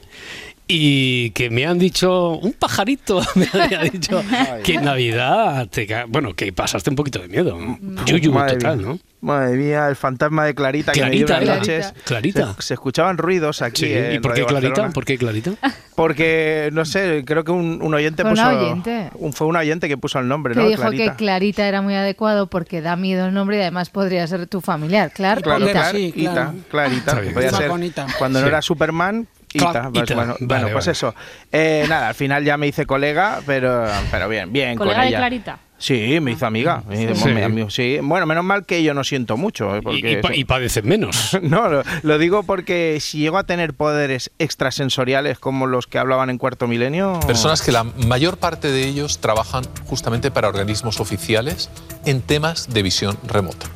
[0.68, 4.22] Y que me han dicho, un pajarito me había dicho
[4.64, 7.58] que en Navidad, te bueno, que pasaste un poquito de miedo.
[8.06, 8.88] Yuyu Madre total, mía.
[8.88, 9.00] ¿no?
[9.20, 11.78] Madre mía, el fantasma de Clarita que me dio Clarita, unas era.
[11.88, 11.94] noches.
[12.06, 12.54] Clarita.
[12.56, 13.86] Se, se escuchaban ruidos aquí.
[13.86, 14.70] Sí, en ¿y por qué Radio Clarita?
[14.70, 14.94] Barcelona.
[14.94, 15.52] ¿Por qué Clarita?
[15.96, 18.48] Porque, no sé, creo que un, un oyente Fue un puso.
[18.50, 19.10] oyente.
[19.16, 20.68] un- fue un oyente que puso el nombre, Que ¿no?
[20.70, 21.12] dijo Clarita.
[21.12, 24.62] que Clarita era muy adecuado porque da miedo el nombre y además podría ser tu
[24.62, 25.12] familiar.
[25.12, 25.92] Claro, Claro, Clarita.
[25.92, 28.06] Clarita, Clarita, podía Esa ser bonita.
[28.20, 28.50] cuando no Sí.
[28.50, 29.28] era Superman.
[29.54, 30.16] Ita, Claro, pues Ita.
[30.16, 30.92] bueno, Vale, bueno, pues vale.
[30.92, 31.16] eso.
[31.52, 35.16] Eh, nada, al final ya me hice colega, pero, pero bien, bien ¿Colega con de.
[35.18, 35.60] Clarita?
[35.80, 36.82] Sí, me hizo amiga.
[36.88, 38.00] Me- Sí.
[38.02, 39.78] Bueno, menos mal que yo no siento mucho.
[39.78, 41.38] eh, Y, y pa- eso- y padeces menos.
[41.44, 46.30] No, lo, lo digo porque si llego a tener poderes extrasensoriales como los que hablaban
[46.32, 47.20] en Cuarto Milenio...
[47.28, 51.70] Personas que la mayor parte de ellos trabajan justamente para organismos oficiales
[52.06, 53.68] en temas de visión remota.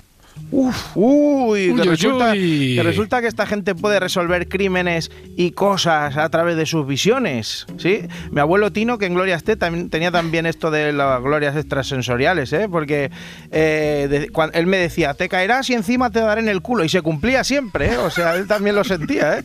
[0.54, 2.74] Uf, uy, que, uy, resulta, uy.
[2.76, 7.66] que resulta que esta gente puede resolver crímenes y cosas a través de sus visiones,
[7.78, 8.02] ¿sí?
[8.32, 12.52] Mi abuelo Tino, que en Gloria esté, también tenía también esto de las glorias extrasensoriales,
[12.52, 12.68] ¿eh?
[12.70, 13.12] Porque
[13.52, 16.90] eh, de- él me decía, te caerás y encima te daré en el culo, y
[16.90, 17.98] se cumplía siempre, ¿eh?
[17.98, 19.44] O sea, él también lo sentía, ¿eh?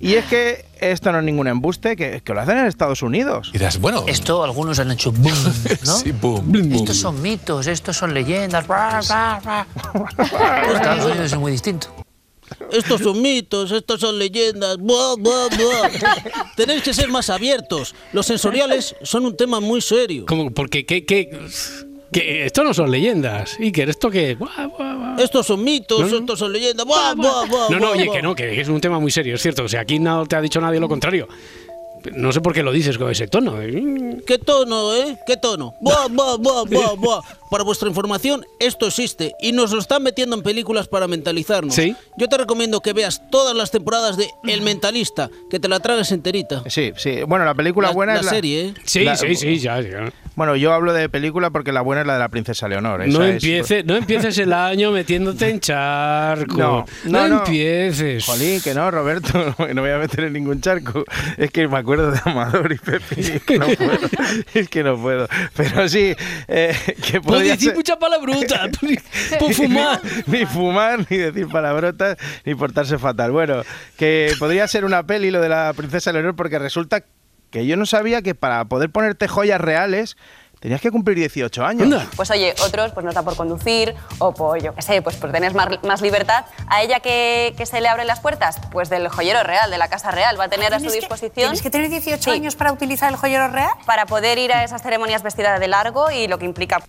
[0.00, 3.48] Y es que esto no es ningún embuste, que, que lo hacen en Estados Unidos.
[3.50, 5.34] Y dirás, bueno, Esto algunos han hecho boom,
[5.84, 5.96] ¿no?
[5.98, 6.72] sí, boom, boom.
[6.72, 8.66] Estos son mitos, estos son leyendas.
[8.66, 9.66] bra, bra, bra.
[10.74, 11.88] Estados Unidos es muy distinto.
[12.70, 14.76] Estos son mitos, estos son leyendas.
[14.78, 15.90] Buah, buah, buah.
[16.54, 17.94] Tenéis que ser más abiertos.
[18.12, 20.26] Los sensoriales son un tema muy serio.
[20.26, 21.28] Como, porque, ¿qué, qué,
[22.12, 23.56] qué- esto no son leyendas.
[23.58, 24.36] Iker, ¿esto qué?
[25.18, 26.16] Estos son mitos, No, no.
[26.18, 26.86] estos son leyendas.
[26.86, 29.42] Buah, buah, buah, No, no, oye, que no, que es un tema muy serio, es
[29.42, 29.64] cierto.
[29.64, 31.28] O sea, aquí no te ha dicho nadie lo contrario.
[32.14, 33.56] No sé por qué lo dices con ese tono.
[34.26, 35.16] ¿Qué tono, eh?
[35.26, 35.74] ¿Qué tono?
[35.80, 37.22] Buah, buah, buah, buah, buah.
[37.50, 41.74] Para vuestra información, esto existe y nos lo están metiendo en películas para mentalizarnos.
[41.74, 41.94] ¿Sí?
[42.16, 46.10] Yo te recomiendo que veas todas las temporadas de El Mentalista, que te la tragues
[46.12, 46.62] enterita.
[46.68, 47.20] Sí, sí.
[47.26, 48.74] Bueno, la película La- buena la es la serie, ¿eh?
[48.84, 50.12] Sí, La- sí, sí, ya, ya.
[50.34, 53.06] Bueno, yo hablo de película porque la buena es la de la princesa Leonor.
[53.08, 56.56] No es- empieces, no empieces el año metiéndote en charco.
[56.58, 57.38] No, No, no, no.
[57.38, 58.24] empieces.
[58.26, 59.32] Jolín, que no, Roberto,
[59.74, 61.04] no voy a meter en ningún charco.
[61.38, 63.14] Es que me acuerdo de Amador y Pepi.
[63.36, 63.98] Es que no puedo.
[64.54, 65.28] Es que no puedo.
[65.56, 66.14] Pero sí,
[66.48, 68.68] eh, que Puedo podría decir ser- mucha palabrota.
[69.38, 70.00] Por fumar.
[70.26, 73.30] ni, ni fumar, ni decir palabrotas, ni portarse fatal.
[73.32, 73.62] Bueno,
[73.96, 77.02] que podría ser una peli lo de la princesa Leonor porque resulta
[77.50, 80.16] que yo no sabía que para poder ponerte joyas reales
[80.60, 82.04] tenías que cumplir 18 años.
[82.16, 85.30] Pues oye, otros pues nos da por conducir o por, yo qué sé, pues por
[85.32, 86.44] tener más, más libertad.
[86.68, 88.58] ¿A ella que, que se le abren las puertas?
[88.72, 90.38] Pues del joyero real, de la Casa Real.
[90.38, 91.32] Va a tener a su ¿Tienes que- disposición...
[91.34, 93.70] tienes que tener 18 años para utilizar el joyero real?
[93.84, 96.80] Para poder ir a esas ceremonias vestida de largo y lo que implica...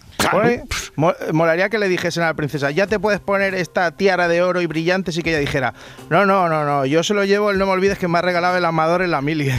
[0.96, 4.42] Mo- molaría que le dijesen a la princesa, ya te puedes poner esta tiara de
[4.42, 5.74] oro y brillantes y que ella dijera,
[6.10, 8.22] no, no, no, no, yo se lo llevo, el no me olvides que me ha
[8.22, 9.50] regalado el amador en la mili.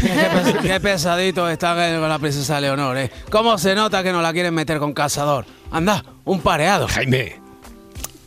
[0.62, 3.10] Qué pesadito está con la princesa Leonor, ¿eh?
[3.30, 5.44] ¿Cómo se nota que no la quieren meter con cazador?
[5.70, 6.88] Anda, un pareado.
[6.88, 7.36] Jaime,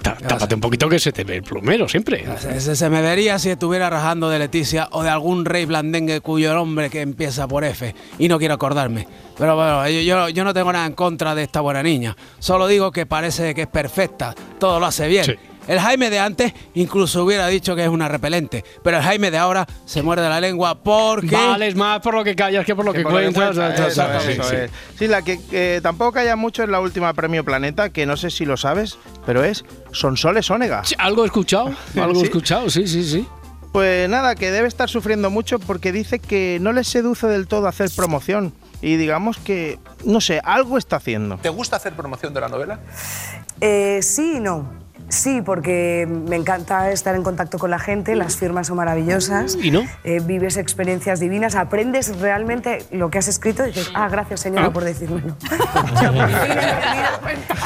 [0.01, 2.25] tá- tápate un poquito que se te ve el plumero siempre.
[2.55, 6.53] Ese se me vería si estuviera rajando de Leticia o de algún rey blandengue cuyo
[6.53, 9.07] nombre que empieza por F y no quiero acordarme.
[9.37, 12.15] Pero bueno, yo, yo, yo no tengo nada en contra de esta buena niña.
[12.39, 15.25] Solo digo que parece que es perfecta, todo lo hace bien.
[15.25, 15.35] Sí.
[15.67, 19.37] El Jaime de antes incluso hubiera dicho que es una repelente, pero el Jaime de
[19.37, 21.35] ahora se muerde la lengua porque...
[21.35, 23.79] Vales más por lo que callas que por lo que, por lo que cuentas.
[23.79, 23.93] es,
[24.25, 24.55] sí, eso sí.
[24.55, 24.71] es.
[24.97, 28.31] Sí, la que eh, tampoco haya mucho es la última premio Planeta, que no sé
[28.31, 30.83] si lo sabes, pero es Sonsoles Ónega.
[30.83, 32.23] Sí, Algo he escuchado, algo he Sí.
[32.25, 33.27] escuchado, sí, sí, sí.
[33.71, 37.67] Pues nada, que debe estar sufriendo mucho porque dice que no le seduce del todo
[37.67, 38.53] hacer promoción.
[38.81, 41.37] Y digamos que, no sé, algo está haciendo.
[41.37, 42.79] ¿Te gusta hacer promoción de la novela?
[43.61, 44.80] Eh, sí y no.
[45.11, 49.57] Sí, porque me encanta estar en contacto con la gente, las firmas son maravillosas.
[49.61, 49.83] ¿Y no?
[50.05, 54.67] Eh, vives experiencias divinas, aprendes realmente lo que has escrito y dices, ah, gracias señora
[54.67, 54.73] Ah.
[54.73, 55.35] por decírmelo.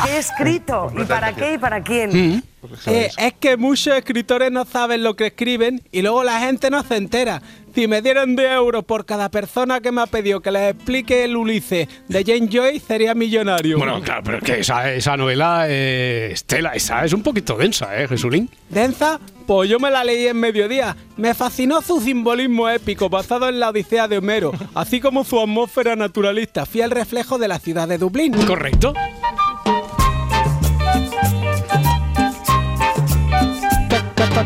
[0.05, 0.91] ¿Qué he escrito?
[0.97, 2.43] ¿Y para qué y para quién?
[2.87, 6.81] Eh, es que muchos escritores no saben lo que escriben y luego la gente no
[6.83, 7.41] se entera.
[7.75, 11.25] Si me dieran de euros por cada persona que me ha pedido que les explique
[11.25, 13.77] el Ulises de Jane Joy, sería millonario.
[13.77, 18.01] Bueno, claro, pero es que esa, esa novela, eh, Estela, esa es un poquito densa,
[18.01, 18.49] ¿eh, Jesulín?
[18.69, 19.19] ¿Densa?
[19.45, 20.95] Pues yo me la leí en mediodía.
[21.17, 25.97] Me fascinó su simbolismo épico basado en la Odisea de Homero, así como su atmósfera
[25.97, 28.31] naturalista, fiel reflejo de la ciudad de Dublín.
[28.45, 28.93] Correcto.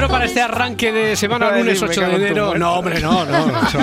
[0.00, 2.54] Bueno, para este arranque de semana, lunes decir, me 8 de enero.
[2.56, 3.50] No, hombre, no, no.
[3.68, 3.78] Eso,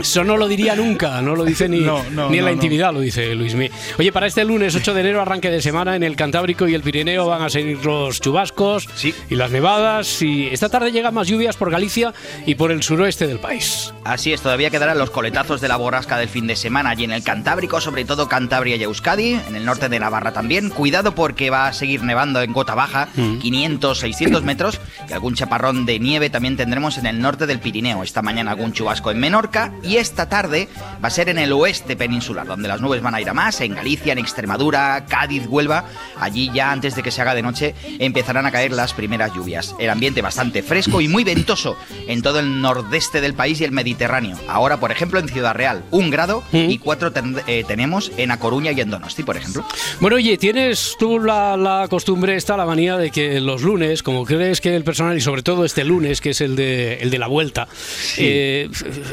[0.00, 2.56] eso no lo diría nunca, no lo dice ni, No, no, ni en la no,
[2.56, 2.62] no.
[2.62, 3.70] intimidad, lo dice Luismi.
[3.96, 6.82] Oye, para este lunes 8 de enero, arranque de semana, en el Cantábrico y el
[6.82, 10.20] Pirineo van a seguir los chubascos y las nevadas.
[10.20, 12.12] Y esta tarde llegan más lluvias por Galicia
[12.44, 13.94] y por el suroeste del país.
[14.02, 17.12] Así es, todavía quedarán los coletazos de la borrasca del fin de semana allí en
[17.12, 20.70] el Cantábrico, sobre todo Cantabria y Euskadi, en el norte de Navarra también.
[20.70, 25.84] Cuidado porque va a seguir nevando en cota baja, 500, 600 metros, y algún chaparrón
[25.84, 28.02] de nieve también tendremos en el norte del Pirineo.
[28.02, 30.66] Esta mañana algún chubasco en Menorca y esta tarde
[31.04, 33.60] va a ser en el oeste peninsular, donde las nubes van a ir a más,
[33.60, 35.84] en Galicia, en Extremadura, Cádiz, Huelva.
[36.18, 39.74] Allí ya antes de que se haga de noche empezarán a caer las primeras lluvias.
[39.78, 41.76] El ambiente bastante fresco y muy ventoso
[42.08, 44.38] en todo el nordeste del país y el Mediterráneo.
[44.48, 48.38] Ahora, por ejemplo, en Ciudad Real, un grado y cuatro ten- eh, tenemos en A
[48.38, 49.66] Coruña y en Donosti, por ejemplo.
[50.00, 54.24] Bueno, oye, tienes tú la, la costumbre esta, la manía de que los lunes, como
[54.24, 57.18] crees que el personal, y sobre todo este lunes, que es el de, el de
[57.18, 57.68] la vuelta,
[58.18, 58.68] eh,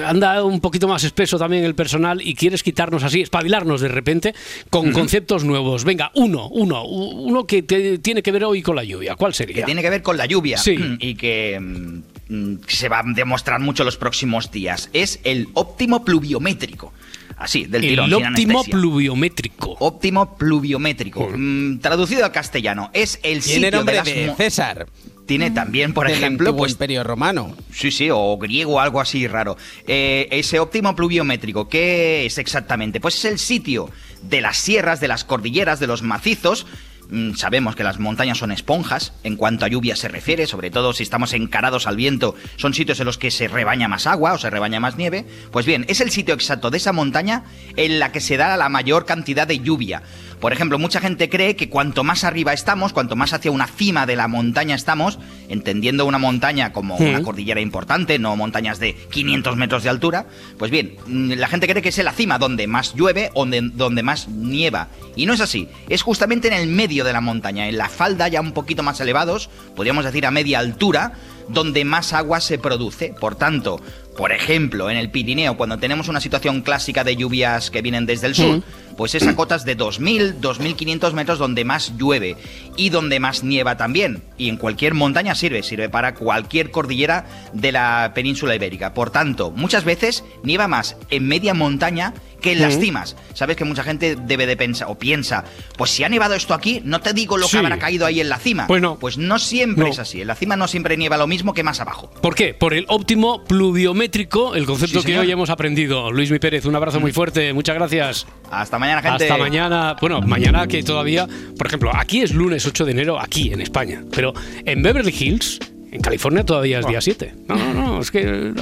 [0.06, 4.34] anda un poquito más espeso también el personal y quieres quitarnos así, espabilarnos de repente
[4.70, 5.84] con conceptos nuevos.
[5.84, 9.16] Venga, uno, uno, uno que te- tiene que ver hoy con la lluvia.
[9.16, 9.56] ¿Cuál sería?
[9.56, 10.76] que tiene que ver con la lluvia Sí.
[11.00, 14.90] y que mm, se va a demostrar mucho los próximos días.
[14.94, 16.94] Es el óptimo pluviométrico.
[17.38, 18.72] Así, del El tirón, sin óptimo anestesia.
[18.80, 19.76] pluviométrico.
[19.80, 21.30] Óptimo pluviométrico.
[21.36, 24.88] Mm, traducido al castellano, es el Tiene sitio nombre de las de mo- César.
[25.28, 27.56] Tiene también, por Del ejemplo, pues Imperio Romano.
[27.72, 29.58] Sí, sí, o griego, algo así raro.
[29.86, 33.02] Eh, ese óptimo pluviométrico, ¿qué es exactamente?
[33.02, 33.92] Pues es el sitio
[34.24, 36.66] de las sierras, de las cordilleras, de los macizos.
[37.10, 40.92] Mm, Sabemos que las montañas son esponjas en cuanto a lluvia se refiere, sobre todo
[40.94, 44.38] si estamos encarados al viento, son sitios en los que se rebaña más agua o
[44.38, 45.26] se rebaña más nieve.
[45.52, 47.44] Pues bien, es el sitio exacto de esa montaña
[47.76, 50.04] en la que se da la mayor cantidad de lluvia.
[50.40, 54.06] Por ejemplo, mucha gente cree que cuanto más arriba estamos, cuanto más hacia una cima
[54.06, 55.18] de la montaña estamos,
[55.50, 57.24] entendiendo una montaña como una Mm.
[57.24, 60.28] cordillera importante, no montañas de 500 metros de altura,
[60.60, 63.62] pues bien, mm, la gente cree que es en la cima donde más llueve, donde,
[63.62, 64.90] donde más nieva.
[65.16, 68.28] Y no es así, es justamente en el medio de la montaña, en la falda
[68.28, 71.14] ya un poquito más elevados, podríamos decir a media altura,
[71.50, 73.16] donde más agua se produce.
[73.20, 73.80] Por tanto,
[74.18, 78.28] por ejemplo, en el Pirineo, cuando tenemos una situación clásica de lluvias que vienen desde
[78.28, 78.64] el sur,
[78.98, 82.36] pues es a cotas de 2.000, 2.500 metros donde más llueve
[82.76, 84.24] y donde más nieva también.
[84.38, 88.96] Y en cualquier montaña sirve, sirve para cualquier cordillera de la península ibérica.
[88.96, 92.16] Por tanto, muchas veces nieva más en media montaña
[92.48, 93.16] que en las cimas.
[93.34, 95.44] Sabes que mucha gente debe de pensar o piensa,
[95.78, 97.52] pues si ha nevado esto aquí, no te digo lo Sí.
[97.54, 98.68] que habrá caído ahí en la cima.
[98.68, 98.98] Pues no.
[99.00, 99.92] Pues no siempre No.
[99.92, 100.22] es así.
[100.22, 102.12] En la cima no siempre nieva lo mismo que más abajo.
[102.22, 102.54] ¿Por qué?
[102.54, 106.12] Por el óptimo pluviométrico, el concepto Sí, que hoy hemos aprendido.
[106.12, 108.26] Luis Mi Pérez, un abrazo muy fuerte, muchas gracias.
[108.52, 109.24] Hasta mañana, gente.
[109.26, 109.96] Hasta mañana.
[110.00, 114.04] Bueno, mañana que todavía, por ejemplo, aquí es lunes 8 de enero, aquí en España,
[114.14, 114.34] pero
[114.66, 115.60] en Beverly Hills,
[115.92, 117.34] en California todavía es día 7.
[117.48, 118.54] No, no, no, es que eh,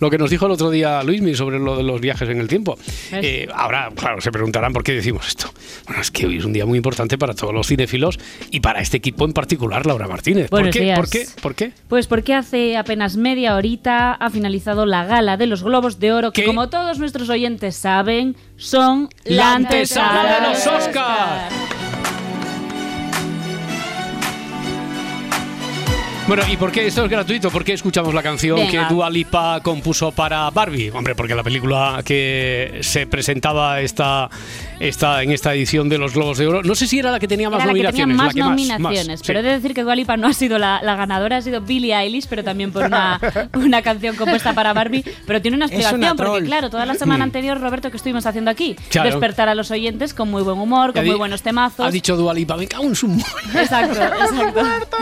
[0.00, 2.48] lo que nos dijo el otro día Luismi sobre lo de los viajes en el
[2.48, 2.78] tiempo.
[3.12, 5.52] Eh, ahora, claro, se preguntarán por qué decimos esto.
[5.86, 8.18] Bueno, es que hoy es un día muy importante para todos los cinéfilos
[8.50, 10.48] y para este equipo en particular, Laura Martínez.
[10.48, 10.82] ¿Por Buenos qué?
[10.82, 10.98] días.
[10.98, 11.26] ¿Por qué?
[11.40, 11.72] ¿Por qué?
[11.88, 16.32] Pues porque hace apenas media horita ha finalizado la gala de los Globos de Oro,
[16.32, 21.48] que como todos nuestros oyentes saben, son la, antesala de los Oscar.
[26.28, 27.50] Bueno, ¿y por qué esto es gratuito?
[27.50, 28.86] ¿Por qué escuchamos la canción Venga.
[28.88, 30.90] que Dua Lipa compuso para Barbie?
[30.90, 34.30] Hombre, porque la película que se presentaba esta,
[34.78, 37.26] esta, en esta edición de los Globos de Oro, no sé si era la que
[37.26, 38.16] tenía más Era la que tenía nominaciones.
[38.16, 39.24] más la que nominaciones, más, sí.
[39.26, 41.60] pero he de decir que Dua Lipa no ha sido la, la ganadora, ha sido
[41.60, 43.20] Billie Eilish, pero también por una,
[43.54, 46.94] una canción compuesta para Barbie, pero tiene una Es una explicación, porque claro, toda la
[46.94, 47.28] semana Mm.
[47.28, 49.10] anterior, Roberto, que estuvimos haciendo aquí, Claro.
[49.10, 51.84] despertar a los oyentes con muy buen humor, con muy buenos temazos.
[51.84, 53.08] Ha dicho Dua Lipa, me cago en su...
[53.54, 54.96] Exacto, exacto.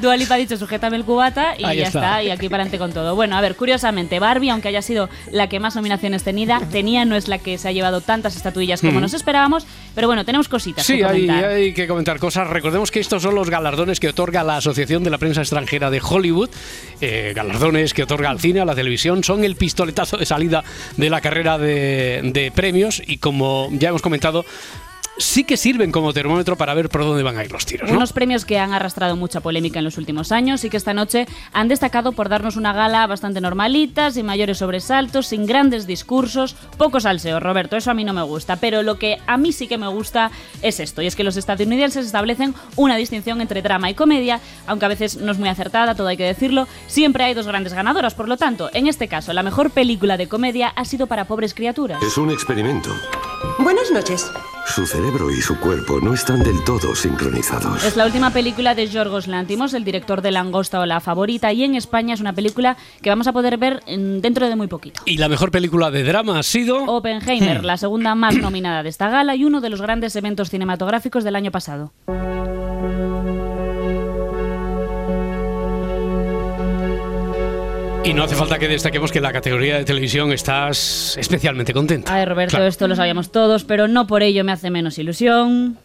[0.00, 1.98] Dua Lipa dicho sujétame el cubata y Ahí ya está.
[2.00, 2.22] está.
[2.22, 3.14] y aquí para adelante con todo.
[3.14, 7.16] Bueno, a ver, curiosamente, Barbie, aunque haya sido la que más nominaciones tenida, tenía, no
[7.16, 9.02] es la que se ha llevado tantas estatuillas como Mm.
[9.02, 12.48] nos esperábamos, pero bueno, tenemos cositas Sí, que hay, que comentar cosas.
[12.48, 16.00] Recordemos que estos son los galardones que otorga la Asociación de la Prensa Extranjera de
[16.02, 16.50] Hollywood.
[17.00, 19.24] Eh, galardones que otorga al cine, a la televisión.
[19.24, 20.62] Son el pistoletazo de salida
[20.96, 24.44] de la carrera de, de premios y como ya hemos comentado,
[25.18, 27.90] sí que sirven como termómetro para ver por dónde van a ir los tiros.
[27.90, 27.96] ¿no?
[27.96, 31.26] Unos premios que han arrastrado mucha polémica en los últimos años y que esta noche
[31.52, 37.00] han destacado por darnos una gala bastante normalita, sin mayores sobresaltos, sin grandes discursos, poco
[37.00, 39.78] salseo, Roberto, eso a mí no me gusta, pero lo que a mí sí que
[39.78, 40.30] me gusta
[40.62, 44.86] es esto, y es que los estadounidenses establecen una distinción entre drama y comedia, aunque
[44.86, 48.14] a veces no es muy acertada, todo hay que decirlo, siempre hay dos grandes ganadoras,
[48.14, 51.54] por lo tanto, en este caso, la mejor película de comedia ha sido para Pobres
[51.54, 52.02] Criaturas.
[52.02, 52.90] Es un experimento.
[53.58, 54.30] Buenas noches.
[54.66, 57.84] Su cerebro y su cuerpo no están del todo sincronizados.
[57.84, 61.62] Es la última película de Yorgos Lantimos, el director de Langosta o La Favorita, y
[61.62, 65.02] en España es una película que vamos a poder ver mm, dentro de muy poquito.
[65.04, 66.84] Y la mejor película de drama ha sido...
[66.84, 67.66] Oppenheimer, Hmm.
[67.66, 71.36] la segunda más nominada de esta gala y uno de los grandes eventos cinematográficos del
[71.36, 71.92] año pasado.
[78.04, 82.14] Y no hace falta que destaquemos que en la categoría de televisión estás especialmente contenta.
[82.14, 82.66] Ay, Roberto, Claro.
[82.66, 85.78] esto lo sabíamos todos, pero no por ello me hace menos ilusión.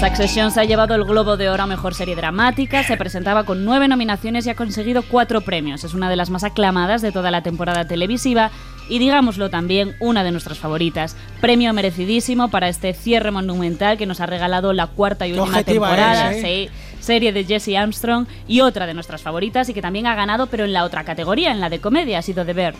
[0.00, 3.64] Succession se ha llevado el Globo de Oro a Mejor Serie Dramática, se presentaba con
[3.64, 5.84] nueve nominaciones y ha conseguido cuatro premios.
[5.84, 8.50] Es una de las más aclamadas de toda la temporada televisiva
[8.88, 11.16] y, digámoslo también, una de nuestras favoritas.
[11.40, 15.88] Premio merecidísimo para este cierre monumental que nos ha regalado la cuarta y última objetiva
[15.88, 16.32] temporada.
[16.32, 16.68] es, ¿eh?
[16.70, 16.70] sí,
[17.06, 20.64] serie de Jesse Armstrong y otra de nuestras favoritas y que también ha ganado, pero
[20.64, 22.74] en la otra categoría, en la de comedia, ha sido The Bear.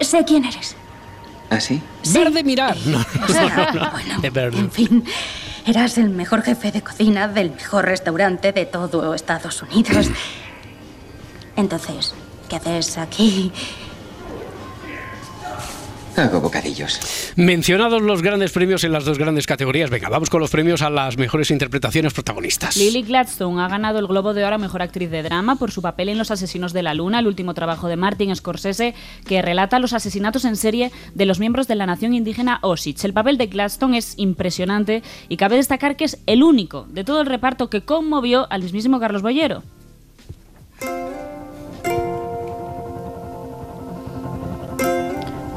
[0.00, 0.76] Sé quién eres.
[1.50, 1.82] ¿Ah, sí?
[2.12, 2.76] Verde mirar.
[2.86, 3.04] No,
[3.92, 5.04] Bueno, De en fin,
[5.66, 10.10] eras el mejor jefe de cocina del mejor restaurante de todo Estados Unidos.
[11.56, 12.14] Entonces,
[12.48, 13.50] ¿qué haces aquí?
[16.18, 16.98] Hago bocadillos.
[17.36, 20.90] Mencionados los grandes premios en las dos grandes categorías, venga, vamos con los premios a
[20.90, 22.76] las mejores interpretaciones protagonistas.
[22.76, 25.80] Lily Gladstone ha ganado el Globo de Oro a Mejor Actriz de Drama por su
[25.80, 28.96] papel en Los Asesinos de la Luna, el último trabajo de Martin Scorsese,
[29.28, 33.06] que relata los asesinatos en serie de los miembros de la nación indígena Osage.
[33.06, 37.20] El papel de Gladstone es impresionante y cabe destacar que es el único de todo
[37.20, 39.62] el reparto que conmovió al mismísimo Carlos Bollero.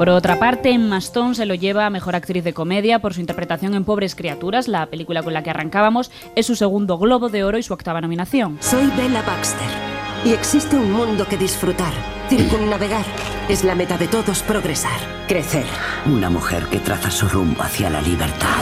[0.02, 3.20] Por otra parte, Emma Stone se lo lleva a Mejor Actriz de Comedia por su
[3.20, 6.10] interpretación en Pobres Criaturas, la película con la que arrancábamos.
[6.36, 8.58] Es su segundo Globo de Oro y su octava nominación.
[8.62, 9.70] Soy Bella Baxter.
[10.26, 11.94] Y existe un mundo que disfrutar.
[12.32, 13.04] Circunnavegar.
[13.50, 14.98] Es la meta de todos progresar.
[15.28, 15.66] Crecer.
[16.06, 18.56] Una mujer que traza su rumbo hacia la libertad.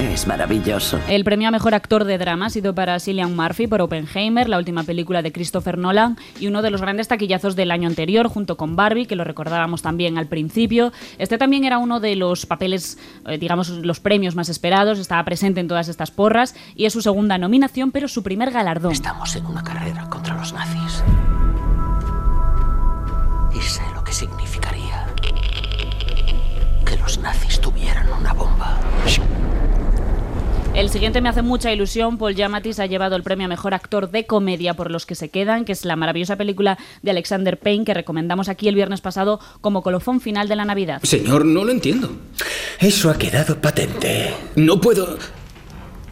[0.00, 0.98] Es maravilloso.
[1.06, 4.56] El premio a Mejor Actor de Drama ha sido para Cillian Murphy por Oppenheimer, la
[4.56, 8.56] última película de Christopher Nolan, y uno de los grandes taquillazos del año anterior, junto
[8.56, 10.90] con Barbie, que lo recordábamos también al principio.
[11.18, 12.96] Este también era uno de los papeles,
[13.26, 17.02] eh, digamos, los premios más esperados, estaba presente en todas estas porras, y es su
[17.02, 18.92] segunda nominación, pero su primer galardón.
[18.92, 21.02] Estamos en una carrera contra los nazis.
[23.54, 25.06] Y sé lo que significaría
[26.84, 28.78] que los nazis tuvieran una bomba.
[30.74, 32.18] El siguiente me hace mucha ilusión.
[32.18, 35.16] Paul Giamatti se ha llevado el premio a mejor actor de comedia por los que
[35.16, 39.00] se quedan, que es la maravillosa película de Alexander Payne que recomendamos aquí el viernes
[39.00, 41.00] pasado como colofón final de la Navidad.
[41.02, 42.10] Señor, no lo entiendo.
[42.78, 44.32] Eso ha quedado patente.
[44.54, 45.18] No puedo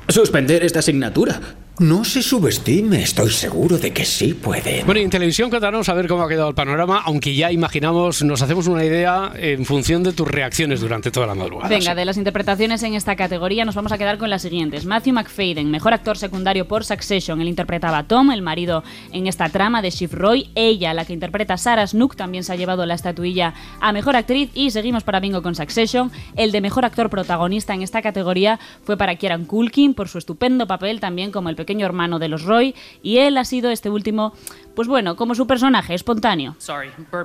[0.08, 1.40] suspender esta asignatura.
[1.78, 4.82] No se subestime, estoy seguro de que sí puede.
[4.84, 8.22] Bueno, y en televisión cuéntanos a ver cómo ha quedado el panorama, aunque ya imaginamos,
[8.22, 11.68] nos hacemos una idea en función de tus reacciones durante toda la madrugada.
[11.68, 14.86] Venga, de las interpretaciones en esta categoría nos vamos a quedar con las siguientes.
[14.86, 17.42] Matthew McFadden, mejor actor secundario por Succession.
[17.42, 20.48] Él interpretaba a Tom, el marido en esta trama de Shiv Roy.
[20.54, 24.16] Ella, la que interpreta a Sarah Snook, también se ha llevado la estatuilla a mejor
[24.16, 24.48] actriz.
[24.54, 26.10] Y seguimos para Bingo con Succession.
[26.36, 30.66] El de mejor actor protagonista en esta categoría fue para Kieran Culkin por su estupendo
[30.66, 32.74] papel también como el pequeño hermano de los Roy.
[33.02, 34.32] Y él ha sido este último,
[34.76, 36.54] pues bueno, como su personaje espontáneo.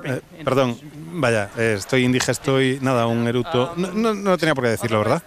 [0.04, 0.76] Eh, perdón,
[1.12, 3.72] vaya, eh, estoy indigesto y nada, un eructo.
[3.76, 5.22] No, no, no tenía por qué decirlo, ¿verdad?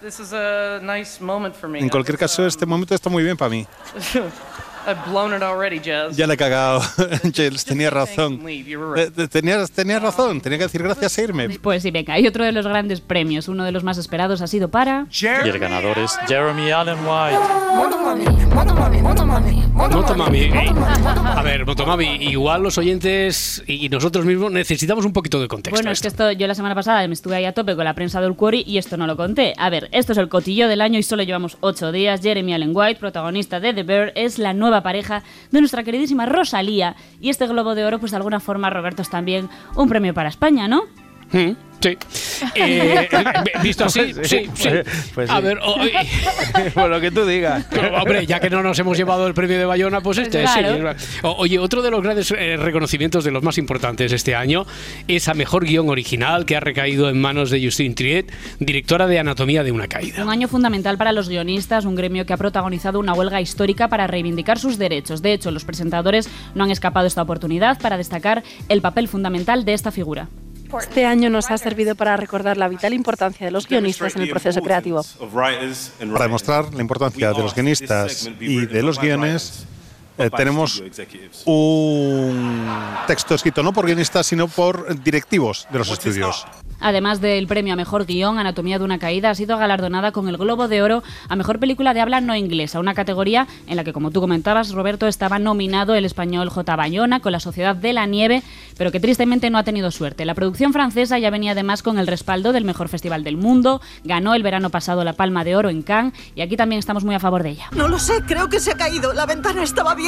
[1.80, 3.66] En cualquier caso, este momento está muy bien para mí.
[4.86, 6.16] I've blown it already, Jazz.
[6.16, 6.80] Ya le he cagado.
[7.32, 8.40] Giles, tenía razón.
[8.46, 11.48] Eh, Tenías, tenías razón, tenía que decir gracias e irme.
[11.58, 13.48] Pues sí, venga, hay otro de los grandes premios.
[13.48, 15.06] Uno de los más esperados ha sido para...
[15.44, 17.38] Y el ganador es Jeremy Allen White.
[19.74, 20.38] Motomami.
[20.44, 20.72] eh,
[21.36, 25.76] A ver, Motomami, igual los oyentes y nosotros mismos necesitamos un poquito de contexto.
[25.76, 27.94] Bueno, es que esto yo la semana pasada me estuve ahí a tope con la
[27.94, 29.52] prensa del Quarry y esto no lo conté.
[29.58, 32.20] A ver, esto es el cotillo del año y solo llevamos ocho días.
[32.22, 36.96] Jeremy Allen White, protagonista de The Bear, es la nueva pareja de nuestra queridísima Rosalía.
[37.20, 40.28] Y este Globo de Oro, pues de alguna forma, Roberto, es también un premio para
[40.28, 40.82] España, ¿no?
[41.32, 41.96] Mm, sí.
[42.54, 43.08] Eh,
[43.62, 44.68] visto así, sí, sí.
[45.14, 45.42] Pues A sí.
[45.42, 45.76] ver, o-
[46.74, 47.64] Por lo que tú digas.
[47.70, 50.94] Pero, hombre, ya que no nos hemos llevado el premio de Bayona, pues este Claro.
[50.98, 51.06] sí.
[51.22, 54.66] Oye, otro de los grandes eh, reconocimientos de los más importantes este año
[55.08, 59.18] es a mejor guion original que ha recaído en manos de Justine Triet, directora de
[59.18, 60.22] Anatomía de una caída.
[60.24, 64.06] Un año fundamental para los guionistas, un gremio que ha protagonizado una huelga histórica para
[64.06, 65.22] reivindicar sus derechos.
[65.22, 69.72] De hecho, los presentadores no han escapado esta oportunidad para destacar el papel fundamental de
[69.72, 70.28] esta figura.
[70.80, 74.30] Este año nos ha servido para recordar la vital importancia de los guionistas en el
[74.30, 75.02] proceso creativo.
[75.32, 79.66] Para demostrar la importancia de los guionistas y de los guiones
[80.18, 80.82] eh, tenemos
[81.44, 82.66] un
[83.06, 86.46] texto escrito no por guionistas, sino por directivos de los estudios.
[86.78, 90.36] Además del premio a mejor guion, Anatomía de una caída ha sido galardonada con el
[90.36, 93.92] Globo de Oro a mejor película de habla no inglesa, una categoría en la que,
[93.92, 96.76] como tú comentabas, Roberto, estaba nominado el español J.
[96.76, 98.42] Bayona con La Sociedad de la Nieve,
[98.76, 100.26] pero que tristemente no ha tenido suerte.
[100.26, 104.34] La producción francesa ya venía además con el respaldo del mejor festival del mundo, ganó
[104.34, 107.20] el verano pasado la Palma de Oro en Cannes y aquí también estamos muy a
[107.20, 107.68] favor de ella.
[107.72, 109.14] No lo sé, creo que se ha caído.
[109.14, 110.05] La ventana estaba abierta.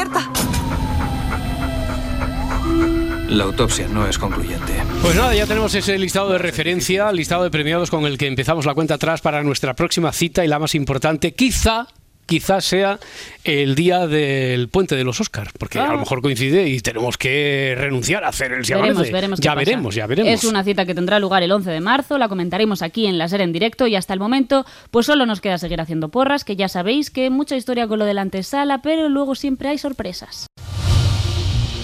[3.28, 4.72] La autopsia no es concluyente.
[5.02, 8.64] Pues nada, ya tenemos ese listado de referencia, listado de premiados con el que empezamos
[8.64, 11.86] la cuenta atrás para nuestra próxima cita y la más importante, quizá
[12.28, 13.00] quizás sea
[13.42, 17.74] el día del puente de los Oscars, porque a lo mejor coincide y tenemos que
[17.76, 19.54] renunciar a hacer el Si Veremos, Ya pasa.
[19.64, 20.32] veremos, ya veremos.
[20.32, 23.28] Es una cita que tendrá lugar el 11 de marzo, la comentaremos aquí en la
[23.28, 26.54] serie en directo y hasta el momento pues solo nos queda seguir haciendo porras, que
[26.54, 30.46] ya sabéis que mucha historia con lo de la antesala, pero luego siempre hay sorpresas.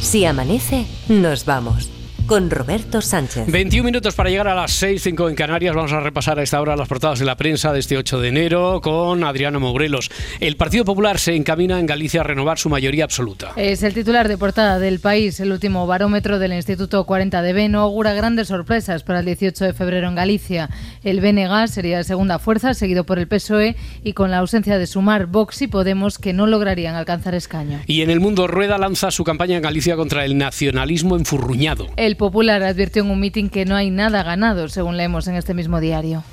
[0.01, 1.89] Si amanece, nos vamos.
[2.27, 3.53] Con Roberto Sánchez.
[3.53, 5.75] 21 minutos para llegar a las 6, 5 en Canarias.
[5.75, 8.29] Vamos a repasar a esta hora las portadas de la prensa de este 8 de
[8.29, 10.11] enero con Adriano Morelos.
[10.41, 13.53] El Partido Popular se encamina en Galicia a renovar su mayoría absoluta.
[13.57, 15.39] Es el titular de portada del país.
[15.39, 20.09] El último barómetro del Instituto 40DB no augura grandes sorpresas para el 18 de febrero
[20.09, 20.71] en Galicia.
[21.03, 24.87] El BNG sería la segunda fuerza, seguido por el PSOE y con la ausencia de
[24.87, 27.81] Sumar, Vox y Podemos, que no lograrían alcanzar escaño.
[27.87, 31.89] Y en el mundo, Rueda lanza su campaña en Galicia contra el nacionalismo enfurruñado.
[31.97, 35.55] El Popular advirtió en un mitin que no hay nada ganado, según leemos en este
[35.55, 36.25] mismo diario.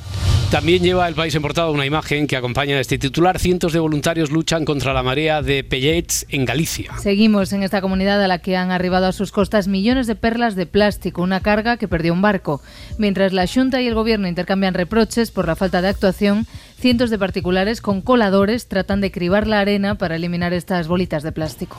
[0.51, 3.39] También lleva el país en portada una imagen que acompaña a este titular.
[3.39, 6.91] Cientos de voluntarios luchan contra la marea de pellets en Galicia.
[7.01, 10.57] Seguimos en esta comunidad a la que han arribado a sus costas millones de perlas
[10.57, 12.61] de plástico, una carga que perdió un barco.
[12.97, 16.45] Mientras la Junta y el Gobierno intercambian reproches por la falta de actuación,
[16.81, 21.31] cientos de particulares con coladores tratan de cribar la arena para eliminar estas bolitas de
[21.31, 21.77] plástico.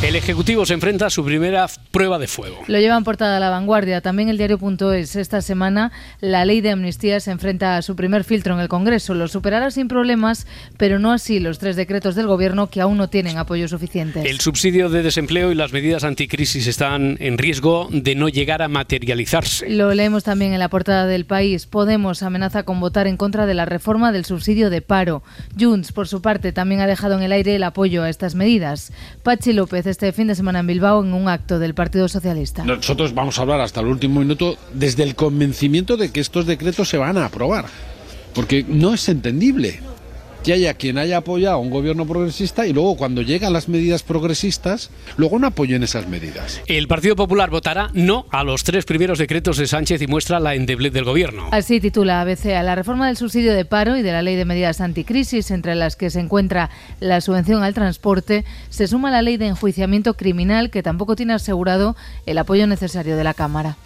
[0.00, 2.56] El Ejecutivo se enfrenta a su primera prueba de fuego.
[2.68, 4.00] Lo llevan portada a la vanguardia.
[4.00, 5.16] También el diario.es.
[5.16, 5.90] Esta semana
[6.20, 9.14] la ley de amnistía se enfrenta a su primer filtro en el Congreso.
[9.14, 10.46] Lo superará sin problemas,
[10.76, 14.22] pero no así los tres decretos del Gobierno que aún no tienen apoyo suficiente.
[14.30, 18.68] El subsidio de desempleo y las medidas anticrisis están en riesgo de no llegar a
[18.68, 19.68] materializarse.
[19.68, 21.66] Lo leemos también en la portada del país.
[21.66, 24.37] Podemos amenaza con votar en contra de la reforma del subsidio
[24.70, 25.22] de paro.
[25.58, 28.92] Junts, por su parte, también ha dejado en el aire el apoyo a estas medidas.
[29.22, 32.64] Pachi López este fin de semana en Bilbao en un acto del Partido Socialista.
[32.64, 36.88] Nosotros vamos a hablar hasta el último minuto desde el convencimiento de que estos decretos
[36.88, 37.66] se van a aprobar.
[38.34, 39.80] Porque no es entendible
[40.48, 44.02] que haya quien haya apoyado a un gobierno progresista y luego cuando llegan las medidas
[44.02, 44.88] progresistas,
[45.18, 46.62] luego no apoyen esas medidas.
[46.66, 50.54] El Partido Popular votará no a los tres primeros decretos de Sánchez y muestra la
[50.54, 51.48] endeblez del gobierno.
[51.52, 54.46] Así titula ABC a la reforma del subsidio de paro y de la ley de
[54.46, 59.36] medidas anticrisis, entre las que se encuentra la subvención al transporte, se suma la ley
[59.36, 61.94] de enjuiciamiento criminal que tampoco tiene asegurado
[62.24, 63.76] el apoyo necesario de la Cámara.